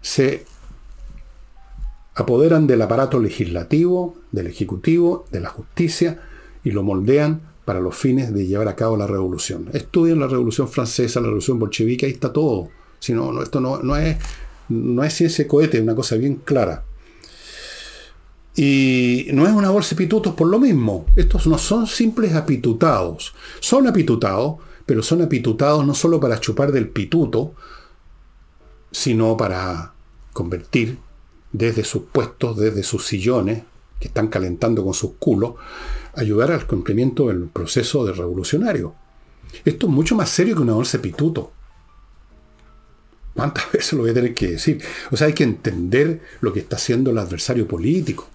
[0.00, 0.44] se
[2.16, 6.22] apoderan del aparato legislativo, del ejecutivo, de la justicia
[6.64, 9.70] y lo moldean para los fines de llevar a cabo la revolución.
[9.74, 12.70] Estudian la revolución francesa, la revolución bolchevique, ahí está todo.
[12.98, 14.16] Si no, esto no, es,
[14.68, 16.84] no es ciencia cohete, es una cosa bien clara.
[18.54, 21.06] Y no es una bolsa de pitutos por lo mismo.
[21.14, 23.34] Estos no son simples apitutados.
[23.60, 27.54] Son apitutados pero son apitutados no solo para chupar del pituto,
[28.92, 29.92] sino para
[30.32, 30.98] convertir
[31.52, 33.64] desde sus puestos, desde sus sillones,
[33.98, 35.54] que están calentando con sus culos,
[36.14, 38.94] ayudar al cumplimiento del proceso de revolucionario.
[39.64, 41.52] Esto es mucho más serio que una de pituto.
[43.36, 44.82] ¿Cuántas veces lo voy a tener que decir?
[45.10, 48.28] O sea, hay que entender lo que está haciendo el adversario político.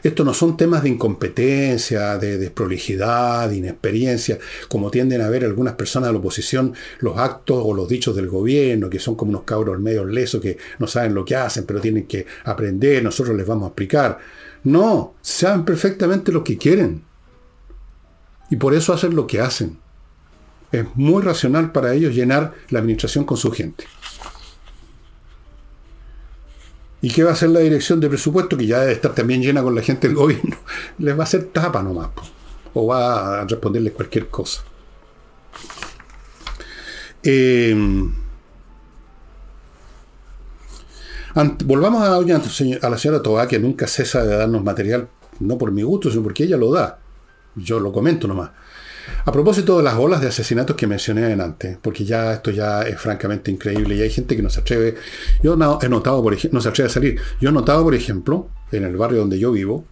[0.00, 5.74] Esto no son temas de incompetencia, de desprolijidad, de inexperiencia, como tienden a ver algunas
[5.74, 9.42] personas de la oposición, los actos o los dichos del gobierno, que son como unos
[9.42, 13.46] cabros medios lesos que no saben lo que hacen, pero tienen que aprender, nosotros les
[13.46, 14.18] vamos a explicar.
[14.62, 17.02] No, saben perfectamente lo que quieren.
[18.50, 19.78] Y por eso hacen lo que hacen.
[20.70, 23.86] Es muy racional para ellos llenar la administración con su gente.
[27.00, 28.56] ¿Y qué va a hacer la dirección de presupuesto?
[28.56, 30.56] Que ya debe estar también llena con la gente del gobierno.
[30.98, 32.08] Les va a hacer tapa nomás.
[32.74, 34.62] O va a responderles cualquier cosa.
[37.22, 38.12] Em,
[41.64, 45.08] volvamos a, a, la señora Tobá, que nunca cesa de darnos material,
[45.40, 46.98] no por mi gusto, sino porque ella lo da.
[47.54, 48.50] Yo lo comento nomás.
[49.24, 53.00] A propósito de las olas de asesinatos que mencioné antes, porque ya esto ya es
[53.00, 54.94] francamente increíble y hay gente que no se atreve,
[55.42, 57.20] yo he notado, por ejemplo, no a salir.
[57.40, 59.84] Yo he notado, por ejemplo, en el barrio donde yo vivo,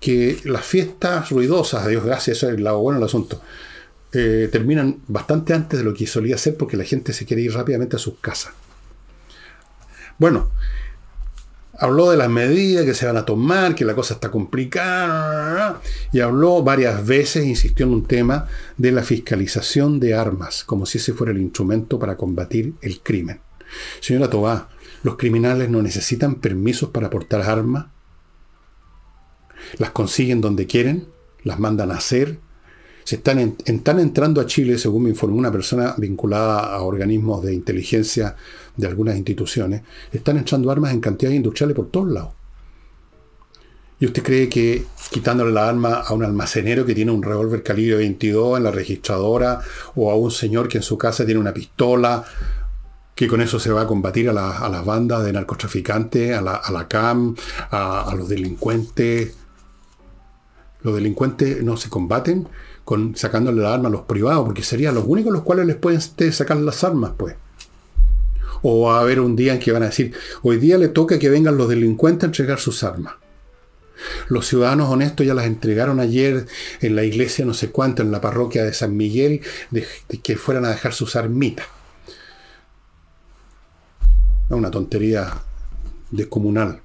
[0.00, 3.40] que las fiestas ruidosas, Dios gracias, eso es el lado bueno del asunto,
[4.12, 7.52] eh, terminan bastante antes de lo que solía ser porque la gente se quiere ir
[7.52, 8.52] rápidamente a sus casas.
[10.18, 10.50] Bueno,
[11.78, 15.80] habló de las medidas que se van a tomar, que la cosa está complicada,
[16.12, 20.98] y habló varias veces, insistió en un tema de la fiscalización de armas, como si
[20.98, 23.40] ese fuera el instrumento para combatir el crimen.
[24.00, 24.68] Señora Tobá,
[25.02, 27.86] ¿los criminales no necesitan permisos para portar armas?
[29.78, 31.08] ¿Las consiguen donde quieren?
[31.42, 32.40] ¿Las mandan a hacer?
[33.08, 38.36] Se están, entrando a Chile, según me informó una persona vinculada a organismos de inteligencia
[38.76, 39.80] de algunas instituciones,
[40.12, 42.32] están entrando armas en cantidades industriales por todos lados.
[43.98, 47.96] ¿Y usted cree que quitándole la arma a un almacenero que tiene un revólver calibre
[47.96, 49.58] 22 en la registradora
[49.94, 52.22] o a un señor que en su casa tiene una pistola,
[53.14, 57.34] que con eso se va a combatir a, las bandas de narcotraficantes, a la, CAM,
[57.70, 59.34] a, los delincuentes?
[60.82, 62.46] Los delincuentes no se combaten
[62.88, 66.00] con sacándole la arma a los privados, porque serían los únicos los cuales les pueden
[66.00, 67.34] sacar las armas, pues.
[68.62, 71.18] O va a haber un día en que van a decir, hoy día le toca
[71.18, 73.12] que vengan los delincuentes a entregar sus armas.
[74.28, 76.46] Los ciudadanos honestos ya las entregaron ayer
[76.80, 79.42] en la iglesia no sé cuánto, en la parroquia de San Miguel,
[80.22, 81.66] que fueran a dejar sus armitas.
[84.48, 85.30] Es una tontería
[86.10, 86.80] descomunal.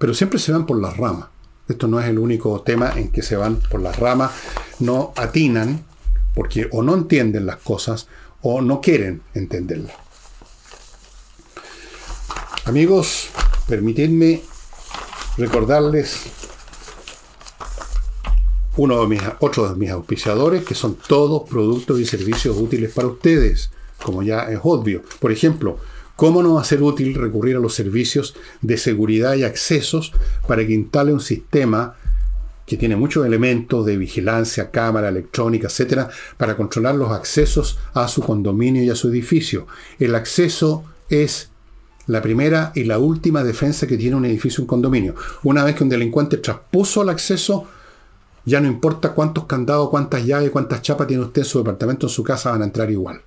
[0.00, 1.28] Pero siempre se van por las ramas.
[1.68, 4.32] Esto no es el único tema en que se van por las ramas.
[4.78, 5.84] No atinan
[6.34, 8.08] porque o no entienden las cosas
[8.42, 9.96] o no quieren entenderlas.
[12.66, 13.28] Amigos,
[13.68, 14.42] permitidme
[15.36, 16.22] recordarles
[18.76, 23.08] uno de mis, otro de mis auspiciadores, que son todos productos y servicios útiles para
[23.08, 23.70] ustedes,
[24.02, 25.02] como ya es obvio.
[25.20, 25.78] Por ejemplo,
[26.16, 30.12] ¿cómo no va a ser útil recurrir a los servicios de seguridad y accesos
[30.48, 31.94] para que instale un sistema
[32.66, 38.22] que tiene muchos elementos de vigilancia, cámara, electrónica, etcétera, para controlar los accesos a su
[38.22, 39.68] condominio y a su edificio?
[40.00, 41.50] El acceso es
[42.06, 45.14] la primera y la última defensa que tiene un edificio, un condominio.
[45.44, 47.66] Una vez que un delincuente traspuso el acceso,
[48.44, 52.10] ya no importa cuántos candados, cuántas llaves, cuántas chapas tiene usted en su departamento, en
[52.10, 53.20] su casa, van a entrar igual.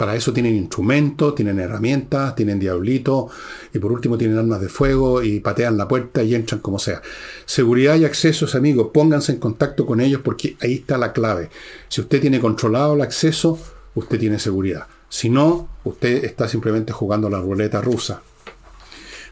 [0.00, 3.30] Para eso tienen instrumentos, tienen herramientas, tienen diablitos
[3.74, 7.02] y por último tienen armas de fuego y patean la puerta y entran como sea.
[7.44, 11.50] Seguridad y accesos, amigos, pónganse en contacto con ellos porque ahí está la clave.
[11.90, 13.58] Si usted tiene controlado el acceso,
[13.94, 14.86] usted tiene seguridad.
[15.10, 18.22] Si no, usted está simplemente jugando la ruleta rusa.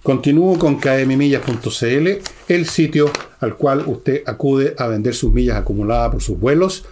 [0.02, 2.08] Continúo con kmmillas.cl,
[2.48, 6.84] el sitio al cual usted acude a vender sus millas acumuladas por sus vuelos.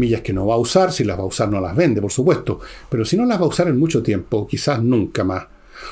[0.00, 2.10] Millas que no va a usar, si las va a usar no las vende, por
[2.10, 2.58] supuesto.
[2.88, 5.46] Pero si no las va a usar en mucho tiempo, quizás nunca más,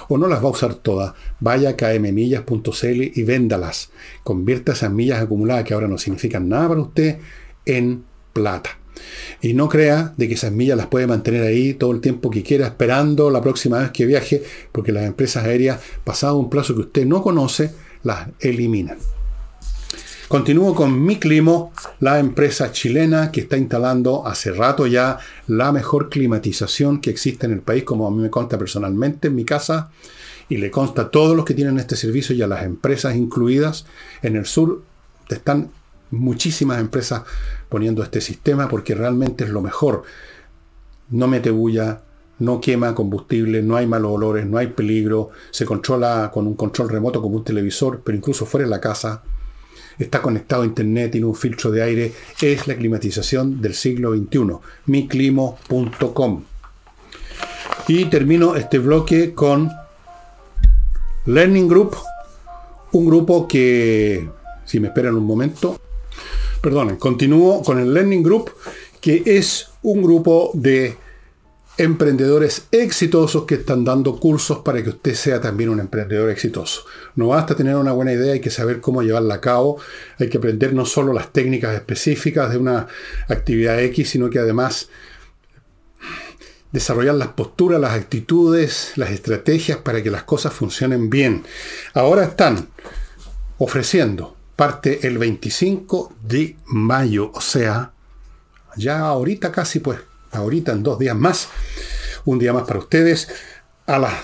[0.09, 3.91] o no las va a usar todas, vaya a kmmillas.cl y véndalas.
[4.25, 7.19] Convierta esas millas acumuladas que ahora no significan nada para usted
[7.67, 8.79] en plata.
[9.41, 12.43] Y no crea de que esas millas las puede mantener ahí todo el tiempo que
[12.43, 14.43] quiera, esperando la próxima vez que viaje,
[14.73, 17.71] porque las empresas aéreas, pasado un plazo que usted no conoce,
[18.03, 18.99] las eliminan.
[20.29, 26.11] Continúo con Mi Climo, la empresa chilena que está instalando hace rato ya la mejor
[26.11, 29.91] climatización que existe en el país, como a mí me consta personalmente en mi casa,
[30.51, 33.87] y le consta a todos los que tienen este servicio y a las empresas incluidas.
[34.21, 34.83] En el sur
[35.31, 35.71] están
[36.11, 37.23] muchísimas empresas
[37.71, 40.03] poniendo este sistema porque realmente es lo mejor.
[41.09, 42.03] No mete bulla,
[42.39, 46.91] no quema combustible, no hay malos olores, no hay peligro, se controla con un control
[46.91, 49.23] remoto como un televisor, pero incluso fuera de la casa.
[49.99, 54.59] Está conectado a internet, tiene un filtro de aire, es la climatización del siglo XXI.
[54.87, 56.45] miclimo.com.
[57.89, 59.71] Y termino este bloque con
[61.27, 61.97] Learning Group,
[62.93, 64.29] un grupo que,
[64.65, 65.81] si me esperan un momento,
[66.61, 68.51] Perdonen, continúo con el Learning Group,
[69.01, 70.97] que es un grupo de
[71.79, 76.85] emprendedores exitosos que están dando cursos para que usted sea también un emprendedor exitoso.
[77.15, 79.81] No basta tener una buena idea, hay que saber cómo llevarla a cabo,
[80.19, 82.89] hay que aprender no solo las técnicas específicas de una
[83.29, 84.89] actividad X, sino que además
[86.73, 91.45] desarrollar las posturas, las actitudes, las estrategias para que las cosas funcionen bien.
[91.95, 92.69] Ahora están
[93.59, 97.93] ofreciendo parte el 25 de mayo, o sea,
[98.77, 100.01] ya ahorita casi, pues,
[100.33, 101.49] ahorita en dos días más,
[102.25, 103.29] un día más para ustedes,
[103.87, 104.15] a las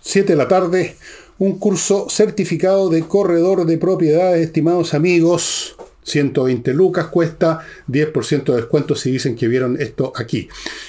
[0.00, 0.96] 7 de la tarde,
[1.38, 5.76] un curso certificado de corredor de propiedades, estimados amigos.
[6.02, 10.48] 120 lucas cuesta, 10% de descuento si dicen que vieron esto aquí.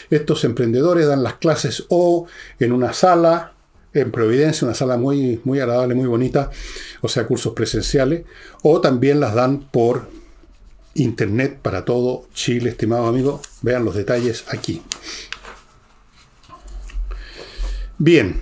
[0.10, 2.28] Estos emprendedores dan las clases o
[2.60, 3.54] en una sala
[3.94, 6.50] en Providencia, una sala muy, muy agradable, muy bonita,
[7.02, 8.24] o sea, cursos presenciales,
[8.64, 10.08] o también las dan por
[10.96, 13.42] internet para todo Chile, estimado amigo.
[13.62, 14.82] Vean los detalles aquí.
[17.98, 18.42] Bien,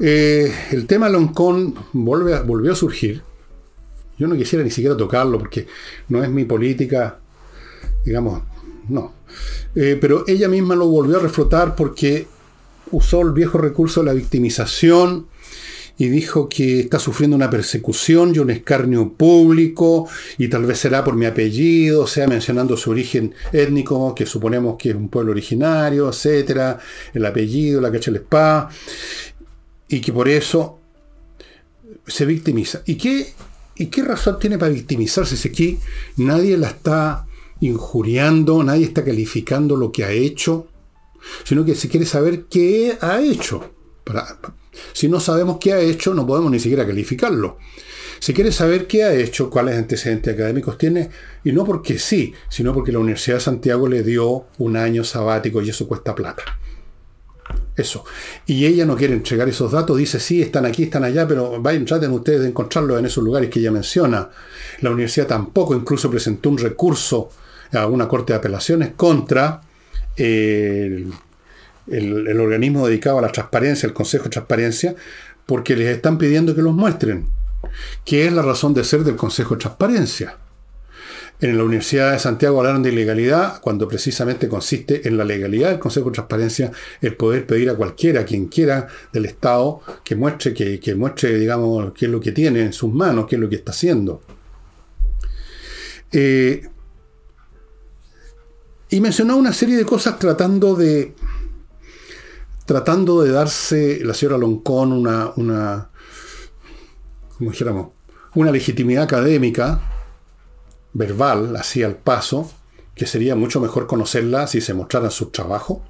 [0.00, 3.22] eh, el tema Loncón vuelve, volvió a surgir.
[4.18, 5.66] Yo no quisiera ni siquiera tocarlo porque
[6.08, 7.18] no es mi política,
[8.04, 8.42] digamos,
[8.88, 9.14] no.
[9.74, 12.26] Eh, pero ella misma lo volvió a reflotar porque
[12.90, 15.26] usó el viejo recurso de la victimización
[15.96, 21.04] y dijo que está sufriendo una persecución y un escarnio público y tal vez será
[21.04, 25.32] por mi apellido, o sea, mencionando su origen étnico, que suponemos que es un pueblo
[25.32, 26.78] originario, etcétera,
[27.12, 28.68] el apellido, la cacha spa,
[29.88, 30.80] y que por eso
[32.06, 32.82] se victimiza.
[32.86, 33.32] ¿Y qué,
[33.76, 35.78] ¿Y qué razón tiene para victimizarse si aquí
[36.16, 37.26] nadie la está
[37.60, 40.68] injuriando, nadie está calificando lo que ha hecho?
[41.44, 43.70] sino que se quiere saber qué ha hecho.
[44.92, 47.58] Si no sabemos qué ha hecho, no podemos ni siquiera calificarlo.
[48.18, 51.10] Se quiere saber qué ha hecho, cuáles antecedentes académicos tiene,
[51.44, 55.60] y no porque sí, sino porque la Universidad de Santiago le dio un año sabático
[55.60, 56.42] y eso cuesta plata.
[57.76, 58.04] Eso.
[58.46, 61.84] Y ella no quiere entregar esos datos, dice, sí, están aquí, están allá, pero vayan,
[61.84, 64.30] traten ustedes de encontrarlos en esos lugares que ella menciona.
[64.80, 67.30] La universidad tampoco, incluso presentó un recurso
[67.72, 69.60] a una corte de apelaciones contra
[71.86, 74.94] el, organismo dedicado a la transparencia, el Consejo de Transparencia,
[75.46, 77.28] porque les están pidiendo que los muestren,
[78.04, 80.38] que es la razón de ser del Consejo de Transparencia.
[81.40, 85.78] En la Universidad de Santiago hablaron de ilegalidad, cuando precisamente consiste en la legalidad del
[85.80, 86.70] Consejo de Transparencia
[87.00, 92.06] el poder pedir a cualquiera, quien quiera del Estado, que muestre, que, muestre, digamos, qué
[92.06, 94.22] es lo que tiene en sus manos, qué es lo que está haciendo.
[96.12, 96.68] Eh,
[98.94, 101.14] y mencionó una serie de cosas tratando de.
[102.66, 105.32] Tratando de darse la señora Loncón una.
[105.36, 105.90] una
[107.38, 107.88] dijéramos,
[108.34, 109.80] una legitimidad académica
[110.92, 112.50] verbal, así al paso,
[112.94, 115.82] que sería mucho mejor conocerla si se mostrara su trabajo.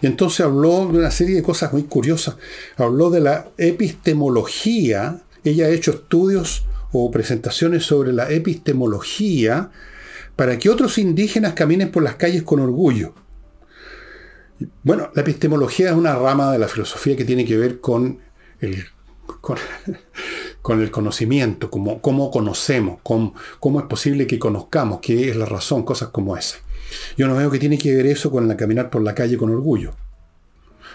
[0.00, 2.36] Y entonces habló de una serie de cosas muy curiosas.
[2.76, 5.22] Habló de la epistemología.
[5.44, 9.70] Ella ha hecho estudios o presentaciones sobre la epistemología
[10.36, 13.14] para que otros indígenas caminen por las calles con orgullo.
[14.82, 18.20] Bueno, la epistemología es una rama de la filosofía que tiene que ver con
[18.60, 18.86] el,
[20.62, 25.82] con el conocimiento, cómo, conocemos, cómo, cómo, es posible que conozcamos, qué es la razón,
[25.82, 26.56] cosas como esa.
[27.18, 29.50] Yo no veo que tiene que ver eso con la caminar por la calle con
[29.50, 29.94] orgullo.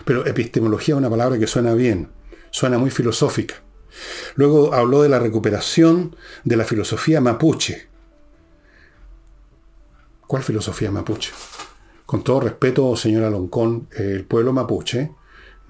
[0.05, 2.09] Pero epistemología es una palabra que suena bien,
[2.49, 3.55] suena muy filosófica.
[4.35, 7.89] Luego habló de la recuperación de la filosofía mapuche.
[10.25, 11.31] ¿Cuál filosofía mapuche?
[12.11, 15.11] Con todo respeto, señora Loncón, el pueblo mapuche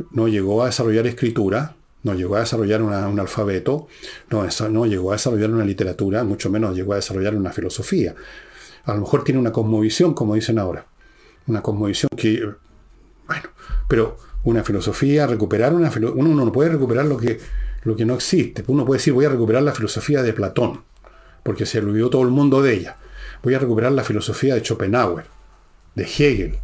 [0.09, 3.87] no llegó a desarrollar escritura, no llegó a desarrollar un alfabeto,
[4.31, 8.15] no, no llegó a desarrollar una literatura, mucho menos llegó a desarrollar una filosofía.
[8.85, 10.87] A lo mejor tiene una cosmovisión, como dicen ahora.
[11.45, 12.43] Una cosmovisión que,
[13.27, 13.49] bueno,
[13.87, 17.39] pero una filosofía, recuperar una uno no puede recuperar lo que,
[17.83, 18.63] lo que no existe.
[18.65, 20.85] Uno puede decir, voy a recuperar la filosofía de Platón,
[21.43, 22.97] porque se olvidó todo el mundo de ella.
[23.43, 25.25] Voy a recuperar la filosofía de Schopenhauer,
[25.95, 26.59] de Hegel.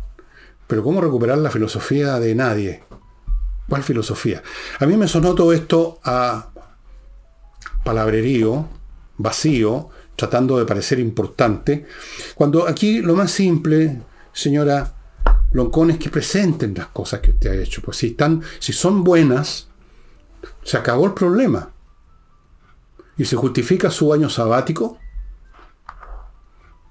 [0.67, 2.83] Pero ¿cómo recuperar la filosofía de nadie?
[3.69, 4.41] ¿Cuál filosofía?
[4.79, 6.49] A mí me sonó todo esto a
[7.83, 8.67] palabrerío,
[9.17, 11.85] vacío, tratando de parecer importante,
[12.35, 14.01] cuando aquí lo más simple,
[14.33, 14.93] señora
[15.51, 17.81] Loncón, es que presenten las cosas que usted ha hecho.
[17.81, 19.69] Pues si, están, si son buenas,
[20.63, 21.71] se acabó el problema.
[23.17, 24.99] Y se justifica su año sabático,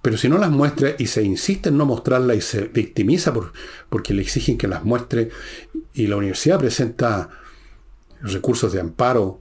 [0.06, 3.52] pero si no las muestra y se insiste en no mostrarlas y se victimiza por,
[3.90, 5.30] porque le exigen que las muestre
[5.94, 7.28] y la universidad presenta
[8.22, 9.40] recursos de amparo,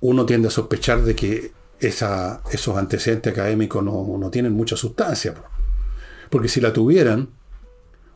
[0.00, 5.34] uno tiende a sospechar de que esos antecedentes académicos no, no tienen mucha sustancia.
[6.28, 7.30] Porque si la tuvieran,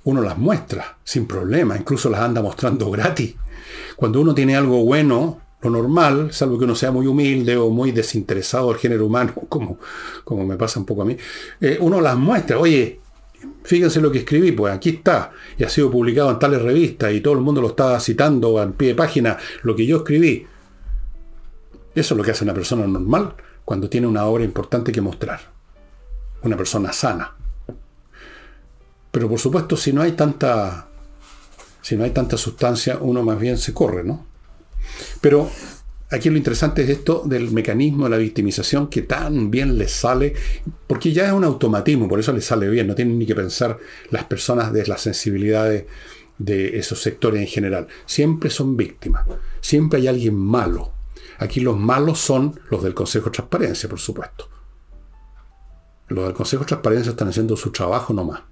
[0.05, 3.35] uno las muestra sin problema, incluso las anda mostrando gratis.
[3.97, 7.93] Cuando uno tiene algo bueno, lo normal, salvo que uno sea muy humilde o muy
[7.93, 9.79] desinteresado del género humano, como,
[10.25, 11.17] como me pasa un poco a mí,
[11.61, 13.01] eh, uno las muestra, oye,
[13.63, 17.21] fíjense lo que escribí, pues aquí está, y ha sido publicado en tales revistas y
[17.21, 20.47] todo el mundo lo está citando en pie de página, lo que yo escribí.
[21.95, 25.41] Eso es lo que hace una persona normal cuando tiene una obra importante que mostrar.
[26.43, 27.37] Una persona sana.
[29.11, 30.89] Pero por supuesto, si no hay tanta,
[31.83, 34.32] si no hay tanta sustancia, uno más bien se corre, ¿no?
[35.21, 35.51] Pero
[36.11, 40.35] aquí lo interesante es esto del mecanismo de la victimización que tan bien les sale,
[40.87, 43.79] porque ya es un automatismo, por eso les sale bien, no tienen ni que pensar
[44.11, 45.87] las personas de las sensibilidades
[46.39, 47.87] de esos sectores en general.
[48.07, 49.27] Siempre son víctimas,
[49.61, 50.93] siempre hay alguien malo.
[51.39, 54.49] Aquí los malos son los del Consejo Transparencia, por supuesto.
[56.09, 58.43] Los del Consejo de Transparencia están haciendo su trabajo nomás.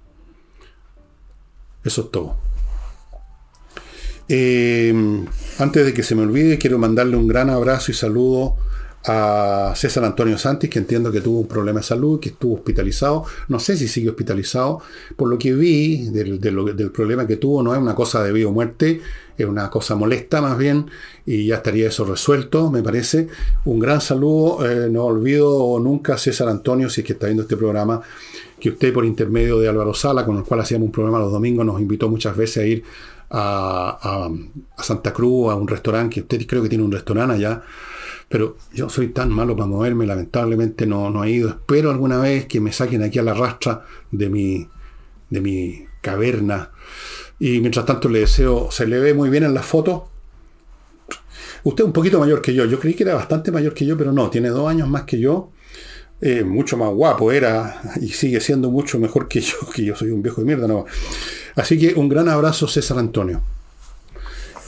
[1.83, 2.37] Eso es todo.
[4.33, 4.93] Eh,
[5.59, 8.55] antes de que se me olvide, quiero mandarle un gran abrazo y saludo
[9.05, 13.25] a César Antonio Santis, que entiendo que tuvo un problema de salud, que estuvo hospitalizado.
[13.49, 14.79] No sé si sigue hospitalizado.
[15.17, 16.39] Por lo que vi del,
[16.93, 19.01] problema que tuvo, no es una cosa de vida o muerte,
[19.37, 20.85] es una cosa molesta más bien,
[21.25, 23.27] y ya estaría eso resuelto, me parece.
[23.65, 27.57] Un gran saludo, eh, no olvido nunca César Antonio, si es que está viendo este
[27.57, 28.01] programa,
[28.61, 31.65] que usted por intermedio de Álvaro Sala, con el cual hacíamos un programa los domingos,
[31.65, 32.83] nos invitó muchas veces a ir
[33.31, 34.29] a,
[34.77, 37.61] Santa Cruz, a un restaurante, que usted creo que tiene un restaurante allá,
[38.27, 41.49] pero yo soy tan malo para moverme, lamentablemente no, no he ido.
[41.49, 44.67] Espero alguna vez que me saquen aquí a la rastra de mi,
[45.29, 46.71] de mi caverna.
[47.39, 50.09] Y mientras tanto le deseo, se le ve muy bien en la foto.
[51.63, 52.65] Usted es un poquito mayor que yo.
[52.65, 55.19] Yo creí que era bastante mayor que yo, pero no, tiene dos años más que
[55.19, 55.51] yo.
[56.21, 60.11] Eh, mucho más guapo era y sigue siendo mucho mejor que yo, que yo soy
[60.11, 60.85] un viejo de mierda, no.
[61.55, 63.41] Así que un gran abrazo, César Antonio.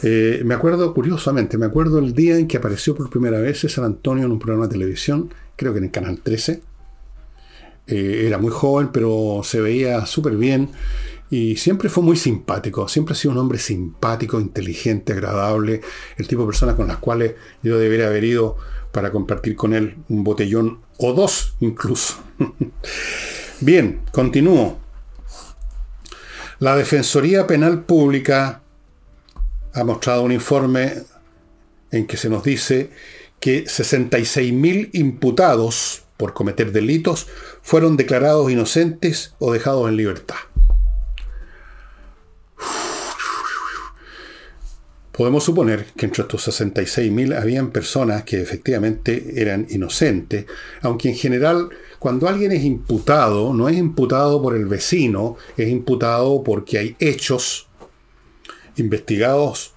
[0.03, 3.85] Eh, me acuerdo, curiosamente, me acuerdo el día en que apareció por primera vez San
[3.85, 6.61] Antonio en un programa de televisión, creo que en el Canal 13.
[7.87, 10.69] Eh, era muy joven, pero se veía súper bien
[11.29, 12.87] y siempre fue muy simpático.
[12.87, 15.81] Siempre ha sido un hombre simpático, inteligente, agradable,
[16.17, 18.57] el tipo de persona con las cuales yo debería haber ido
[18.91, 22.15] para compartir con él un botellón o dos incluso.
[23.61, 24.82] Bien, continúo.
[26.63, 28.61] La Defensoría Penal Pública
[29.73, 30.93] ha mostrado un informe
[31.91, 32.89] en que se nos dice
[33.41, 37.27] que 66.000 imputados por cometer delitos
[37.61, 40.37] fueron declarados inocentes o dejados en libertad.
[45.13, 50.47] Podemos suponer que entre estos 66.000 habían personas que efectivamente eran inocentes,
[50.81, 56.43] aunque en general cuando alguien es imputado, no es imputado por el vecino, es imputado
[56.43, 57.67] porque hay hechos
[58.77, 59.75] investigados,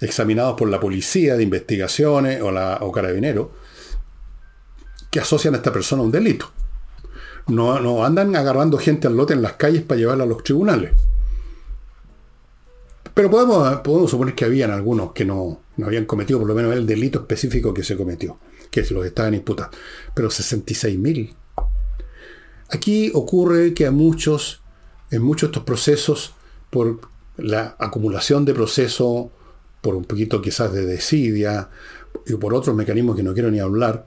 [0.00, 3.50] examinados por la policía de investigaciones o, la, o carabinero,
[5.10, 6.52] que asocian a esta persona a un delito.
[7.48, 10.92] No, no andan agarrando gente al lote en las calles para llevarla a los tribunales.
[13.16, 17.20] Pero podemos, suponer que habían algunos que no, habían cometido por lo menos el delito
[17.20, 18.38] específico que se cometió,
[18.70, 19.74] que es los que estaban imputados.
[20.14, 21.34] Pero 66.000.
[22.68, 24.60] Aquí ocurre que a muchos,
[25.10, 26.34] en muchos de estos procesos,
[26.68, 27.08] por
[27.38, 29.28] la acumulación de procesos,
[29.80, 31.70] por un poquito quizás de desidia
[32.26, 34.04] y por otros mecanismos que no quiero ni hablar,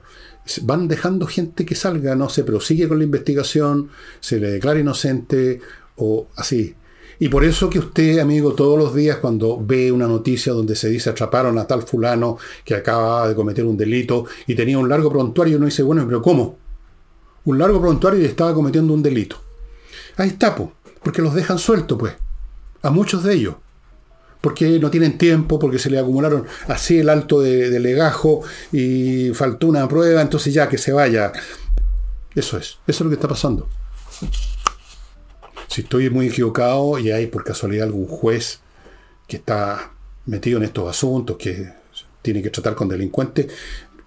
[0.62, 3.90] van dejando gente que salga, no se prosigue con la investigación,
[4.20, 5.60] se le declara inocente
[5.96, 6.76] o así.
[7.22, 10.88] Y por eso que usted, amigo, todos los días cuando ve una noticia donde se
[10.88, 15.12] dice atraparon a tal fulano que acaba de cometer un delito y tenía un largo
[15.12, 16.56] prontuario, uno dice, bueno, pero ¿cómo?
[17.44, 19.36] Un largo prontuario y estaba cometiendo un delito.
[20.16, 20.70] Ahí está, pues,
[21.02, 22.14] porque los dejan sueltos, pues,
[22.80, 23.56] a muchos de ellos.
[24.40, 28.40] Porque no tienen tiempo, porque se le acumularon así el alto de, de legajo
[28.72, 31.32] y faltó una prueba, entonces ya que se vaya.
[32.34, 33.68] Eso es, eso es lo que está pasando
[35.70, 38.60] si estoy muy equivocado y hay por casualidad algún juez
[39.28, 39.92] que está
[40.26, 41.72] metido en estos asuntos, que
[42.22, 43.46] tiene que tratar con delincuentes,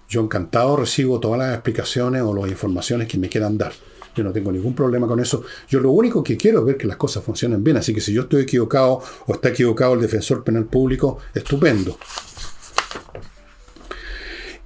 [0.09, 3.71] yo encantado recibo todas las explicaciones o las informaciones que me quieran dar.
[4.13, 5.43] Yo no tengo ningún problema con eso.
[5.69, 7.77] Yo lo único que quiero es ver que las cosas funcionen bien.
[7.77, 11.97] Así que si yo estoy equivocado o está equivocado el defensor penal público, estupendo.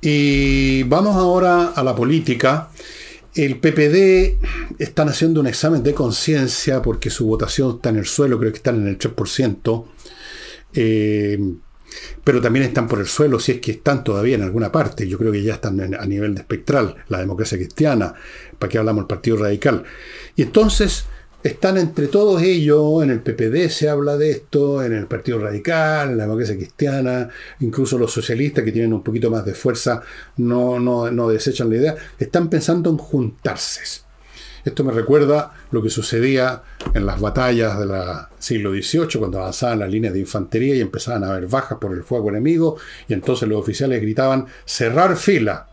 [0.01, 2.69] Y vamos ahora a la política
[3.37, 4.37] el PPD
[4.79, 8.57] están haciendo un examen de conciencia porque su votación está en el suelo, creo que
[8.57, 9.85] están en el 3%,
[10.73, 11.39] eh,
[12.23, 15.07] pero también están por el suelo si es que están todavía en alguna parte.
[15.07, 18.13] Yo creo que ya están a nivel de espectral, la democracia cristiana,
[18.57, 19.83] para que hablamos del Partido Radical.
[20.35, 21.05] Y entonces
[21.47, 26.11] están entre todos ellos, en el PPD se habla de esto, en el Partido Radical,
[26.11, 27.29] en la democracia cristiana,
[27.61, 30.01] incluso los socialistas que tienen un poquito más de fuerza
[30.37, 34.01] no, no, desechan la idea, están pensando en juntarse.
[34.65, 36.61] Esto me recuerda lo que sucedía
[36.93, 37.91] en las batallas del
[38.37, 42.03] siglo XVIII, cuando avanzaban las líneas de infantería y empezaban a haber bajas por el
[42.03, 42.77] fuego enemigo,
[43.07, 45.66] y entonces los oficiales gritaban, cerrar fila,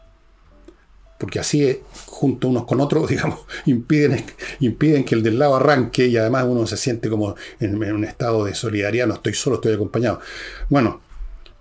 [1.18, 4.24] porque así, junto unos con otros, digamos, impiden,
[4.60, 8.44] impiden que el del lado arranque y además uno se siente como en, un estado
[8.44, 10.20] de solidaridad, no estoy solo, estoy acompañado.
[10.68, 11.00] Bueno,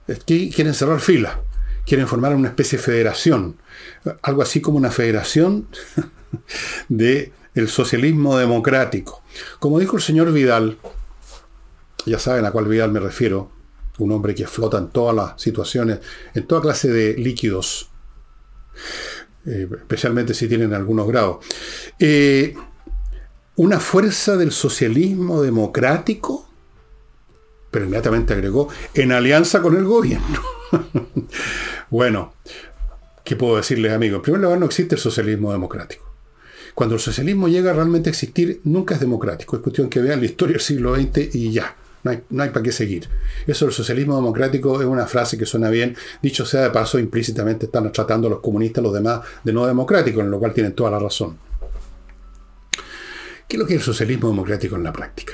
[0.10, 1.42] aquí quieren cerrar fila,
[1.86, 3.58] quieren formar una especie de federación,
[4.22, 5.68] algo así como una federación
[6.90, 7.32] de
[7.68, 9.24] socialismo democrático.
[9.60, 10.78] Como dijo el señor Vidal,
[12.06, 13.52] ya saben a cuál Vidal me refiero,
[14.00, 16.00] un hombre que flota en todas las situaciones,
[16.34, 17.90] en toda clase de líquidos.
[19.46, 21.46] Eh, especialmente si tienen algunos grados.
[22.00, 22.56] Eh,
[23.56, 26.50] una fuerza del socialismo democrático,
[27.70, 30.42] pero inmediatamente agregó, en alianza con el gobierno.
[31.90, 32.34] bueno,
[33.24, 34.18] ¿qué puedo decirles amigos?
[34.18, 36.10] En primer lugar, no existe el socialismo democrático.
[36.74, 39.58] Cuando el socialismo llega realmente a existir, nunca es democrático.
[39.58, 41.76] Es cuestión que vean la historia del siglo XX y ya.
[42.04, 43.08] No hay, para qué seguir.
[43.48, 45.96] Eso del socialismo democrático es una frase que suena bien.
[46.22, 50.22] Dicho sea de paso, implícitamente están tratando a los comunistas, los demás, de no democráticos,
[50.24, 51.38] en lo cual tienen toda la razón.
[53.48, 55.34] ¿Qué es lo que es el socialismo democrático en la práctica?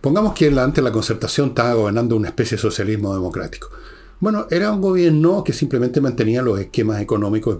[0.00, 3.70] Pongamos que antes la concertación estaba gobernando una especie de socialismo democrático.
[4.20, 7.58] Bueno, era un gobierno que simplemente mantenía los esquemas económicos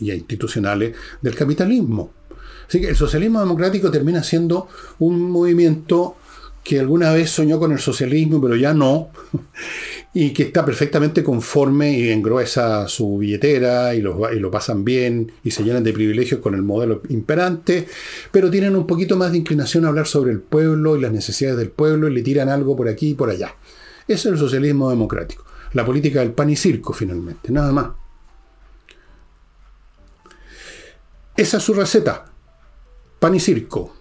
[0.00, 2.12] y institucionales del capitalismo.
[2.68, 4.68] Así que el socialismo democrático termina siendo
[5.00, 6.16] un movimiento
[6.64, 9.10] que alguna vez soñó con el socialismo, pero ya no,
[10.14, 15.32] y que está perfectamente conforme y engruesa su billetera y lo, y lo pasan bien
[15.44, 17.86] y se llenan de privilegios con el modelo imperante,
[18.30, 21.58] pero tienen un poquito más de inclinación a hablar sobre el pueblo y las necesidades
[21.58, 23.54] del pueblo y le tiran algo por aquí y por allá.
[24.08, 25.44] Ese es el socialismo democrático.
[25.74, 27.90] La política del pan y circo, finalmente, nada más.
[31.36, 32.32] Esa es su receta.
[33.20, 33.97] Pan y circo.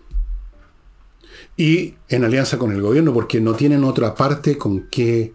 [1.58, 5.34] Y en alianza con el gobierno, porque no tienen otra parte con que,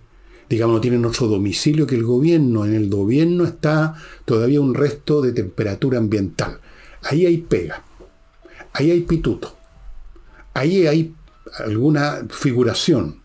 [0.49, 2.65] digamos, no tienen otro domicilio que el gobierno.
[2.65, 6.61] En el gobierno está todavía un resto de temperatura ambiental.
[7.03, 7.83] Ahí hay pega.
[8.73, 9.57] Ahí hay pituto.
[10.55, 11.13] Ahí hay
[11.59, 13.21] alguna figuración.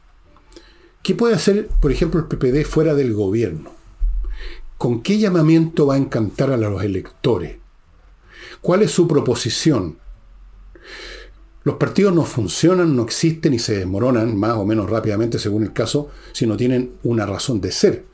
[1.03, 3.71] ¿Qué puede hacer, por ejemplo, el PPD fuera del gobierno?
[4.77, 7.57] ¿Con qué llamamiento va a encantar a los electores?
[8.61, 9.97] ¿Cuál es su proposición?
[11.67, 15.73] Los partidos no funcionan, no existen y se desmoronan más o menos rápidamente según el
[15.73, 18.05] caso si no tienen una razón de ser.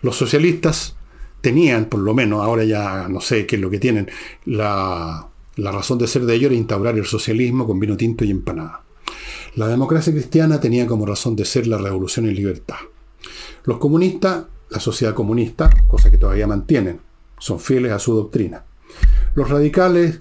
[0.00, 0.94] Los socialistas
[1.40, 4.08] tenían, por lo menos, ahora ya no sé qué es lo que tienen,
[4.44, 8.84] la, razón de ser de ellos era instaurar el socialismo con vino tinto y empanada.
[9.56, 12.76] La democracia cristiana tenía como razón de ser la revolución y libertad.
[13.64, 17.00] Los comunistas, la sociedad comunista, cosa que todavía mantienen,
[17.40, 18.64] son fieles a su doctrina.
[19.34, 20.20] Los radicales,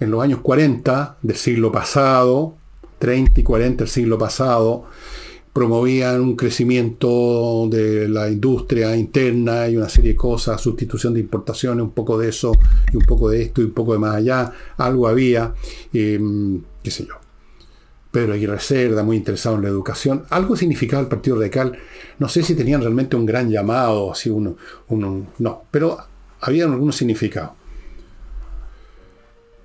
[0.00, 2.56] en los años 40 del siglo pasado,
[2.98, 4.86] 30 y 40 del siglo pasado,
[5.52, 11.82] promovían un crecimiento de la industria interna y una serie de cosas, sustitución de importaciones,
[11.82, 12.52] un poco de eso
[12.92, 15.52] y un poco de esto y un poco de más allá, algo había,
[15.92, 17.14] em, qué sé yo.
[18.10, 20.24] Pedro Aguirre Cerda, muy interesado en la educación.
[20.30, 21.76] Algo significaba el Partido Radical.
[22.18, 24.56] No sé si tenían realmente un gran llamado, así uno,
[24.88, 25.98] uno no, pero
[26.40, 27.54] había algún significado.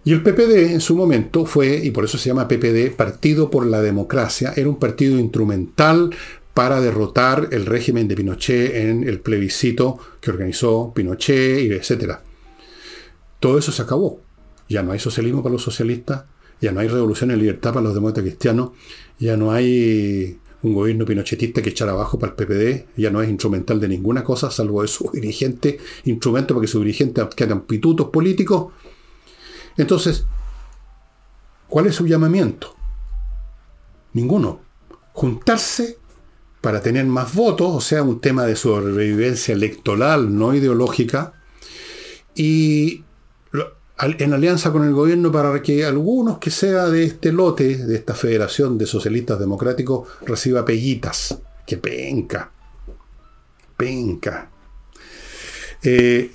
[0.06, 3.66] Y el PPD en su momento fue, y por eso se llama PPD, Partido por
[3.66, 6.14] la Democracia, era un partido instrumental
[6.54, 12.18] para derrotar el régimen de Pinochet en el plebiscito que organizó Pinochet, y etc.
[13.39, 14.22] Todo eso se acabó.
[14.70, 16.26] Ya no hay socialismo para los socialistas,
[16.62, 18.72] ya no hay revolución en libertad para los demócratas cristianos,
[19.20, 23.30] ya no hay un gobierno pinochetista que echar abajo para el PPD, ya no es
[23.30, 28.74] instrumental de ninguna cosa, salvo de su dirigente, instrumento porque su dirigente quedan pitutos políticos.
[29.78, 30.26] Entonces,
[31.67, 32.76] ¿cuál es su llamamiento?
[34.13, 34.61] Ninguno.
[35.13, 35.97] Juntarse
[36.61, 41.34] para tener más votos, o sea, un tema de sobrevivencia electoral, no ideológica,
[42.36, 43.03] y
[43.99, 48.15] en alianza con el gobierno para que algunos que sea de este lote, de esta
[48.15, 51.38] Federación de Socialistas Democráticos, reciba pellitas.
[51.65, 52.51] Que penca.
[53.78, 54.49] Penca.
[55.82, 56.32] Eh,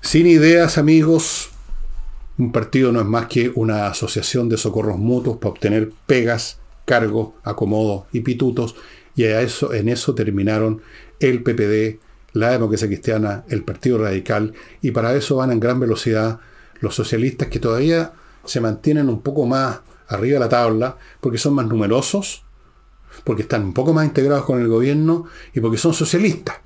[0.00, 1.51] sin ideas, amigos,
[2.38, 7.30] un partido no es más que una asociación de socorros mutuos para obtener pegas, cargos,
[7.44, 8.74] acomodos y pitutos,
[9.14, 10.80] y a eso, en eso terminaron
[11.20, 12.00] el PPD,
[12.32, 16.40] la democracia cristiana, el Partido Radical, y para eso van en gran velocidad
[16.80, 18.12] los socialistas que todavía
[18.44, 22.44] se mantienen un poco más arriba de la tabla, porque son más numerosos,
[23.24, 26.56] porque están un poco más integrados con el gobierno y porque son socialistas.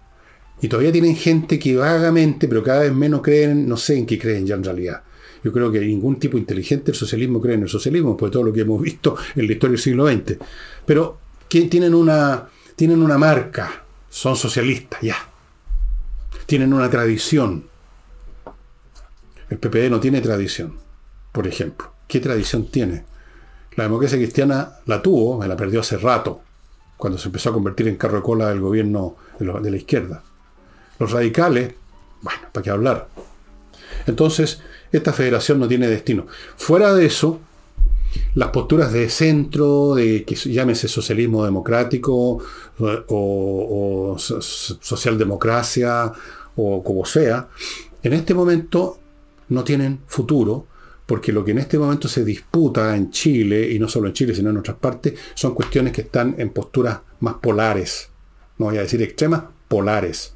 [0.60, 4.18] Y todavía tienen gente que vagamente, pero cada vez menos creen, no sé en qué
[4.18, 5.02] creen ya en realidad.
[5.46, 8.52] Yo creo que ningún tipo inteligente del socialismo cree en el socialismo, por todo lo
[8.52, 10.38] que hemos visto en la historia del siglo XX.
[10.84, 11.18] Pero
[11.48, 15.16] que tienen una, tienen una marca, son socialistas, ya
[16.46, 17.64] tienen una tradición.
[19.48, 20.74] El PPD no tiene tradición,
[21.30, 21.92] por ejemplo.
[22.08, 23.04] ¿Qué tradición tiene?
[23.76, 26.40] La democracia cristiana la tuvo, me la perdió hace rato,
[26.96, 30.24] cuando se empezó a convertir en carro de cola del gobierno de la izquierda.
[30.98, 31.74] Los radicales,
[32.20, 33.08] bueno, ¿para qué hablar?
[34.08, 34.60] Entonces,
[34.92, 36.26] esta federación no tiene destino.
[36.56, 37.40] Fuera de eso,
[38.34, 42.38] las posturas de centro, de que llámese socialismo democrático
[42.78, 46.12] o, o socialdemocracia
[46.56, 47.48] o como sea,
[48.02, 48.98] en este momento
[49.48, 50.66] no tienen futuro,
[51.06, 54.34] porque lo que en este momento se disputa en Chile, y no solo en Chile,
[54.34, 58.10] sino en otras partes, son cuestiones que están en posturas más polares,
[58.58, 60.35] no voy a decir extremas, polares.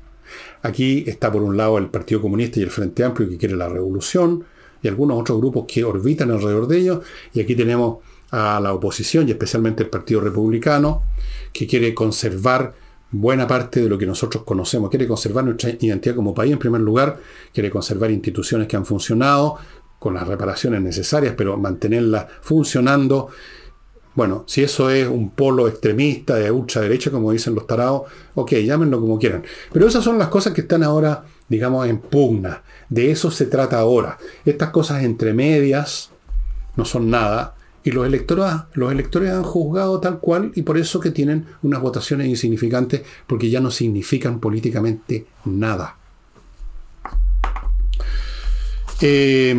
[0.63, 3.69] Aquí está por un lado el Partido Comunista y el Frente Amplio que quiere la
[3.69, 4.45] revolución,
[4.83, 7.01] y algunos otros grupos que orbitan alrededor de ellos,
[7.35, 7.99] y aquí tenemos
[8.31, 11.03] a la oposición y especialmente el Partido Republicano,
[11.53, 12.75] que quiere conservar
[13.11, 14.89] buena parte de lo que nosotros conocemos.
[14.89, 17.19] Quiere conservar nuestra identidad como país en primer lugar,
[17.53, 19.59] quiere conservar instituciones que han funcionado
[19.99, 23.29] con las reparaciones necesarias, pero mantenerlas funcionando.
[24.15, 28.03] Bueno, si eso es un polo extremista de ultraderecha, como dicen los tarados,
[28.35, 29.45] ok, llámenlo como quieran.
[29.73, 32.63] Pero esas son las cosas que están ahora, digamos, en pugna.
[32.89, 34.19] De eso se trata ahora.
[34.45, 36.11] Estas cosas entre medias
[36.77, 37.55] no son nada.
[37.83, 38.45] Y los electores,
[38.75, 43.49] los electores han juzgado tal cual y por eso que tienen unas votaciones insignificantes porque
[43.49, 46.00] ya no significan políticamente nada.
[49.03, 49.57] Eh,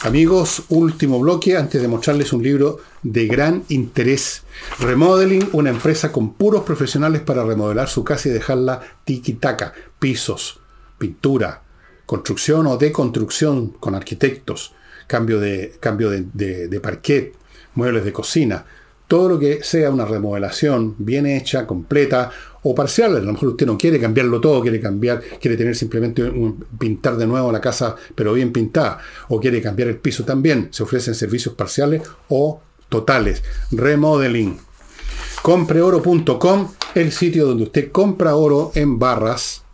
[0.00, 4.42] amigos, último bloque antes de mostrarles un libro de gran interés.
[4.78, 9.74] Remodeling, una empresa con puros profesionales para remodelar su casa y dejarla tiki-taka.
[9.98, 10.60] Pisos,
[10.96, 11.62] pintura,
[12.06, 14.72] construcción o deconstrucción con arquitectos,
[15.06, 17.34] cambio de, cambio de parquet,
[17.74, 18.64] muebles de cocina.
[19.10, 22.30] Todo lo que sea una remodelación bien hecha, completa
[22.62, 23.16] o parcial.
[23.16, 26.32] A lo mejor usted no quiere cambiarlo todo, quiere cambiar, quiere tener simplemente
[26.78, 30.68] pintar de nuevo la casa, pero bien pintada, o quiere cambiar el piso también.
[30.70, 33.42] Se ofrecen servicios parciales o totales.
[33.72, 34.58] Remodeling.
[35.42, 39.64] Compreoro.com, el sitio donde usted compra oro en barras,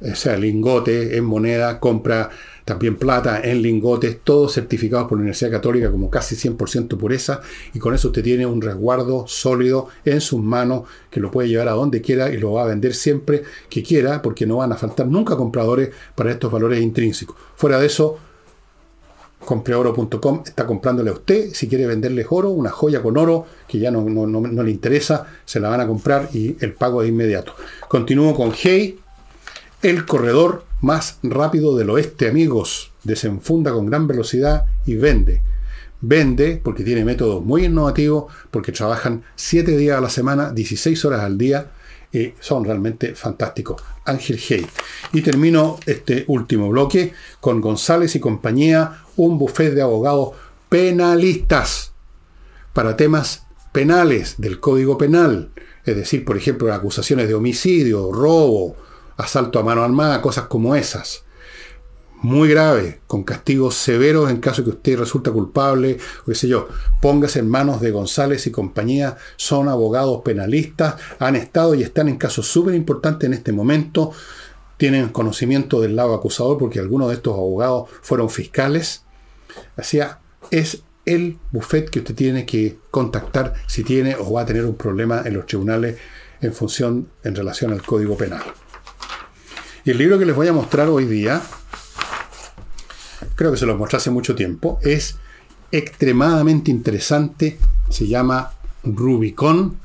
[0.00, 2.30] o sea, lingote, en moneda, compra
[2.64, 7.40] también plata en lingotes, todos certificados por la Universidad Católica como casi 100% pureza,
[7.72, 11.68] y con eso usted tiene un resguardo sólido en sus manos que lo puede llevar
[11.68, 14.76] a donde quiera y lo va a vender siempre que quiera, porque no van a
[14.76, 17.36] faltar nunca compradores para estos valores intrínsecos.
[17.56, 18.18] Fuera de eso,
[19.44, 21.50] compreoro.com está comprándole a usted.
[21.52, 25.60] Si quiere venderles oro, una joya con oro que ya no, no, le interesa, se
[25.60, 27.54] la van a comprar y el pago de inmediato.
[27.88, 28.98] Continúo con Hey,
[29.82, 32.92] el corredor más rápido del oeste, amigos.
[33.02, 35.42] Desenfunda con gran velocidad y vende.
[36.00, 41.22] Vende porque tiene métodos muy innovativos, porque trabajan 7 días a la semana, 16 horas
[41.22, 41.70] al día.
[42.12, 43.82] Y son realmente fantásticos.
[44.04, 44.66] Ángel Hey.
[45.12, 50.32] Y termino este último bloque con González y compañía, un buffet de abogados
[50.68, 51.92] penalistas
[52.72, 55.50] para temas penales del Código Penal.
[55.84, 58.76] Es decir, por ejemplo, acusaciones de homicidio, robo,
[59.16, 61.24] asalto a mano armada, cosas como esas.
[62.22, 66.68] Muy grave, con castigos severos en caso que usted resulta culpable, o qué sé yo.
[67.02, 72.16] Póngase en manos de González y compañía, son abogados penalistas, han estado y están en
[72.16, 74.12] casos súper importantes en este momento,
[74.78, 79.02] tienen conocimiento del lado acusador porque algunos de estos abogados fueron fiscales.
[79.76, 80.00] Así
[80.50, 84.76] es el buffet que usted tiene que contactar si tiene o va a tener un
[84.76, 85.98] problema en los tribunales
[86.40, 88.42] en función, en relación al Código Penal.
[89.86, 91.42] Y el libro que les voy a mostrar hoy día,
[93.34, 95.18] creo que se lo mostré hace mucho tiempo, es
[95.70, 97.58] extremadamente interesante,
[97.90, 99.76] se llama Rubicon,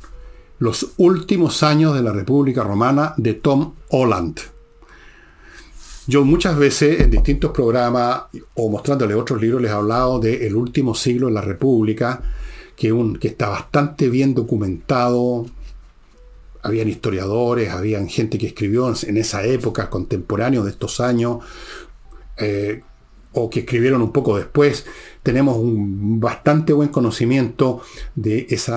[0.59, 4.39] los últimos años de la República Romana de Tom Holland.
[6.07, 8.21] Yo muchas veces en distintos programas
[8.53, 12.21] o mostrándole otros libros les he hablado del último siglo de la República,
[12.77, 15.45] que está bastante bien documentado,
[16.61, 21.43] habían historiadores, habían gente que escribió en esa época, contemporáneos de estos años,
[22.37, 22.83] eh,
[23.33, 24.85] o que escribieron un poco después.
[25.23, 27.81] Tenemos un bastante buen conocimiento
[28.15, 28.73] de ese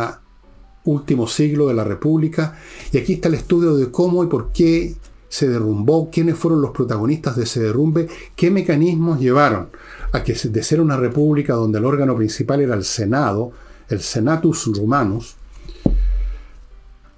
[0.84, 2.58] último siglo de la República.
[2.92, 4.94] Y aquí está el estudio de cómo y por qué
[5.28, 8.06] se derrumbó, quiénes fueron los protagonistas de ese derrumbe,
[8.36, 9.70] qué mecanismos llevaron
[10.12, 13.50] a que de ser una república donde el órgano principal era el Senado,
[13.88, 15.36] el Senatus Romanus,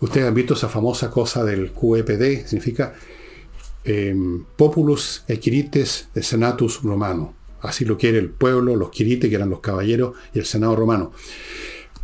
[0.05, 2.93] Ustedes han visto esa famosa cosa del QEPD, significa
[3.85, 7.33] em, Populus Equirites Senatus Romano.
[7.63, 11.13] Así lo quiere el pueblo, los Quirites, que eran los caballeros, y el Senado romano.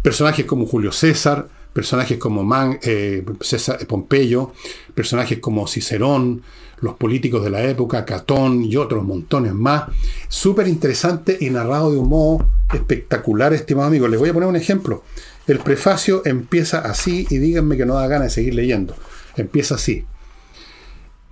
[0.01, 2.51] Personajes como Julio César, personajes como
[2.82, 4.55] eh, César, Pompeyo,
[4.94, 6.40] personajes como Cicerón,
[6.80, 9.90] los políticos de la época, Catón y otros montones más.
[10.26, 14.09] Súper interesante y narrado de un modo espectacular, estimados amigos.
[14.09, 15.05] Les voy a poner un ejemplo.
[15.51, 18.94] El prefacio empieza así y díganme que no da ganas de seguir leyendo.
[19.34, 20.07] Empieza así.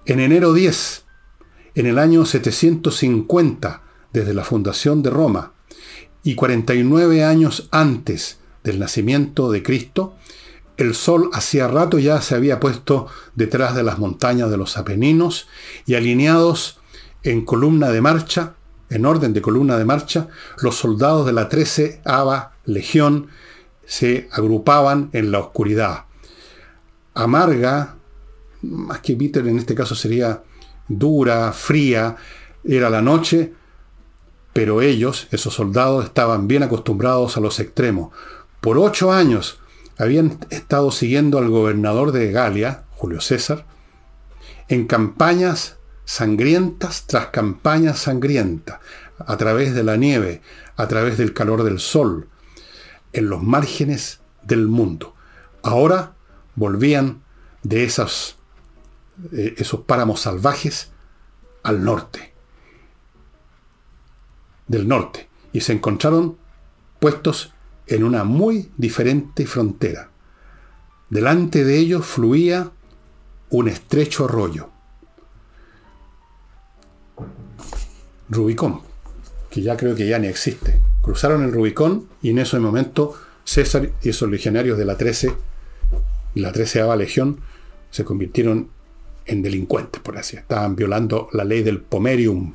[0.06, 1.04] En enero 10,
[1.76, 3.80] en el año 750,
[4.12, 5.52] desde la fundación de Roma,
[6.24, 10.16] y 49 años antes del nacimiento de Cristo,
[10.78, 13.06] el sol hacía rato ya se había puesto
[13.36, 15.46] detrás de las montañas de los Apeninos
[15.86, 16.80] y alineados
[17.22, 18.54] en columna de marcha,
[18.90, 20.26] en orden de columna de marcha,
[20.60, 23.28] los soldados de la 13 Ava Legión
[23.88, 26.04] se agrupaban en la oscuridad.
[27.14, 27.96] Amarga,
[28.62, 30.42] más que bitter en este caso sería
[30.86, 32.16] dura, fría,
[32.62, 33.54] era la noche,
[34.52, 38.12] pero ellos, esos soldados, estaban bien acostumbrados a los extremos.
[38.60, 39.58] Por ocho años
[39.96, 43.64] habían estado siguiendo al gobernador de Galia, Julio César,
[44.68, 48.80] en campañas sangrientas tras campañas sangrientas,
[49.18, 50.42] a través de la nieve,
[50.76, 52.28] a través del calor del sol,
[53.12, 55.14] en los márgenes del mundo.
[55.62, 56.14] Ahora
[56.54, 57.22] volvían
[57.62, 58.38] de esos,
[59.32, 60.90] eh, esos páramos salvajes
[61.62, 62.34] al norte,
[64.66, 66.36] del norte, y se encontraron
[67.00, 67.52] puestos
[67.86, 70.10] en una muy diferente frontera.
[71.10, 72.70] Delante de ellos fluía
[73.50, 74.70] un estrecho arroyo.
[78.28, 78.82] Rubicón.
[79.50, 80.78] que ya creo que ya ni existe.
[81.08, 85.32] Cruzaron el Rubicón y en ese momento César y esos legionarios de la 13
[86.34, 87.40] y la 13 Legión
[87.90, 88.68] se convirtieron
[89.24, 90.36] en delincuentes, por así.
[90.36, 92.52] Estaban violando la ley del pomerium.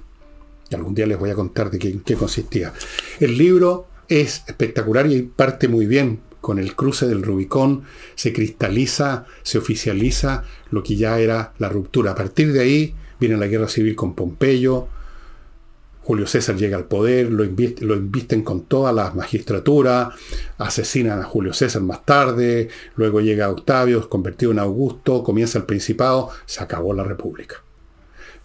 [0.70, 2.72] Y algún día les voy a contar de qué consistía.
[3.20, 9.26] El libro es espectacular y parte muy bien con el cruce del Rubicón, se cristaliza,
[9.42, 12.12] se oficializa lo que ya era la ruptura.
[12.12, 14.90] A partir de ahí viene la guerra civil con Pompeyo,
[16.04, 20.12] Julio César llega al poder, lo, invisten con toda la magistratura,
[20.58, 26.30] asesinan a Julio César más tarde, luego llega Octavio, convertido en Augusto, comienza el Principado,
[26.46, 27.64] se acabó la República.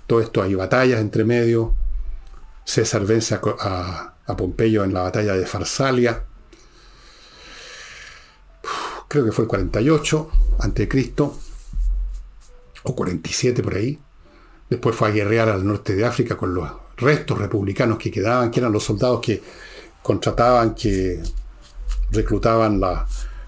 [0.07, 1.75] Todo esto hay batallas entre medio.
[2.65, 6.25] César vence a, a Pompeyo en la batalla de Farsalia.
[9.09, 10.31] Creo que fue el 48
[10.61, 11.15] a.C.
[12.85, 13.99] o 47 por ahí.
[14.71, 18.61] Después fue a guerrear al norte de África con los restos republicanos que quedaban, que
[18.61, 19.41] eran los soldados que
[20.03, 21.21] contrataban, que
[22.11, 22.81] reclutaban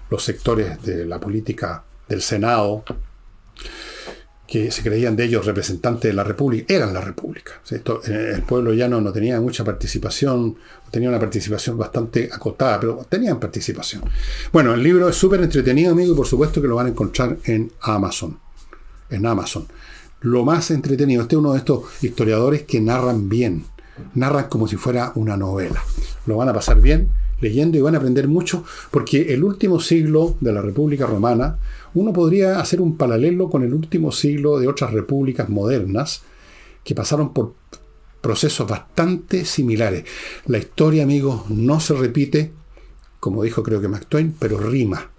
[0.09, 2.83] los sectores de la política del Senado,
[4.47, 7.53] que se creían de ellos representantes de la República, eran la República.
[7.69, 10.57] el pueblo llano no tenía mucha participación,
[10.91, 14.03] tenía una participación bastante acotada, pero tenían participación.
[14.51, 17.37] Bueno, el libro es súper entretenido, amigo, y por supuesto que lo van a encontrar
[17.45, 18.37] en Amazon.
[19.09, 19.67] En Amazon
[20.21, 21.23] lo más entretenido.
[21.23, 23.65] Este es uno de estos historiadores que narran bien,
[24.15, 25.83] narran como si fuera una novela.
[26.25, 27.09] Lo van a pasar bien
[27.41, 31.57] leyendo y van a aprender mucho, porque el último siglo de la República Romana,
[31.95, 36.21] uno podría hacer un paralelo con el último siglo de otras repúblicas modernas
[36.83, 37.53] que pasaron por
[38.21, 40.05] procesos bastante similares.
[40.45, 42.53] La historia, amigos, no se repite,
[43.19, 44.07] como dijo creo que Mark
[44.39, 45.10] pero rima.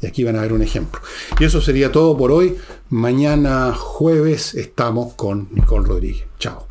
[0.00, 1.00] Y aquí van a ver un ejemplo.
[1.40, 2.56] Y eso sería todo por hoy.
[2.88, 6.24] Mañana jueves estamos con Nicole Rodríguez.
[6.38, 6.67] Chao.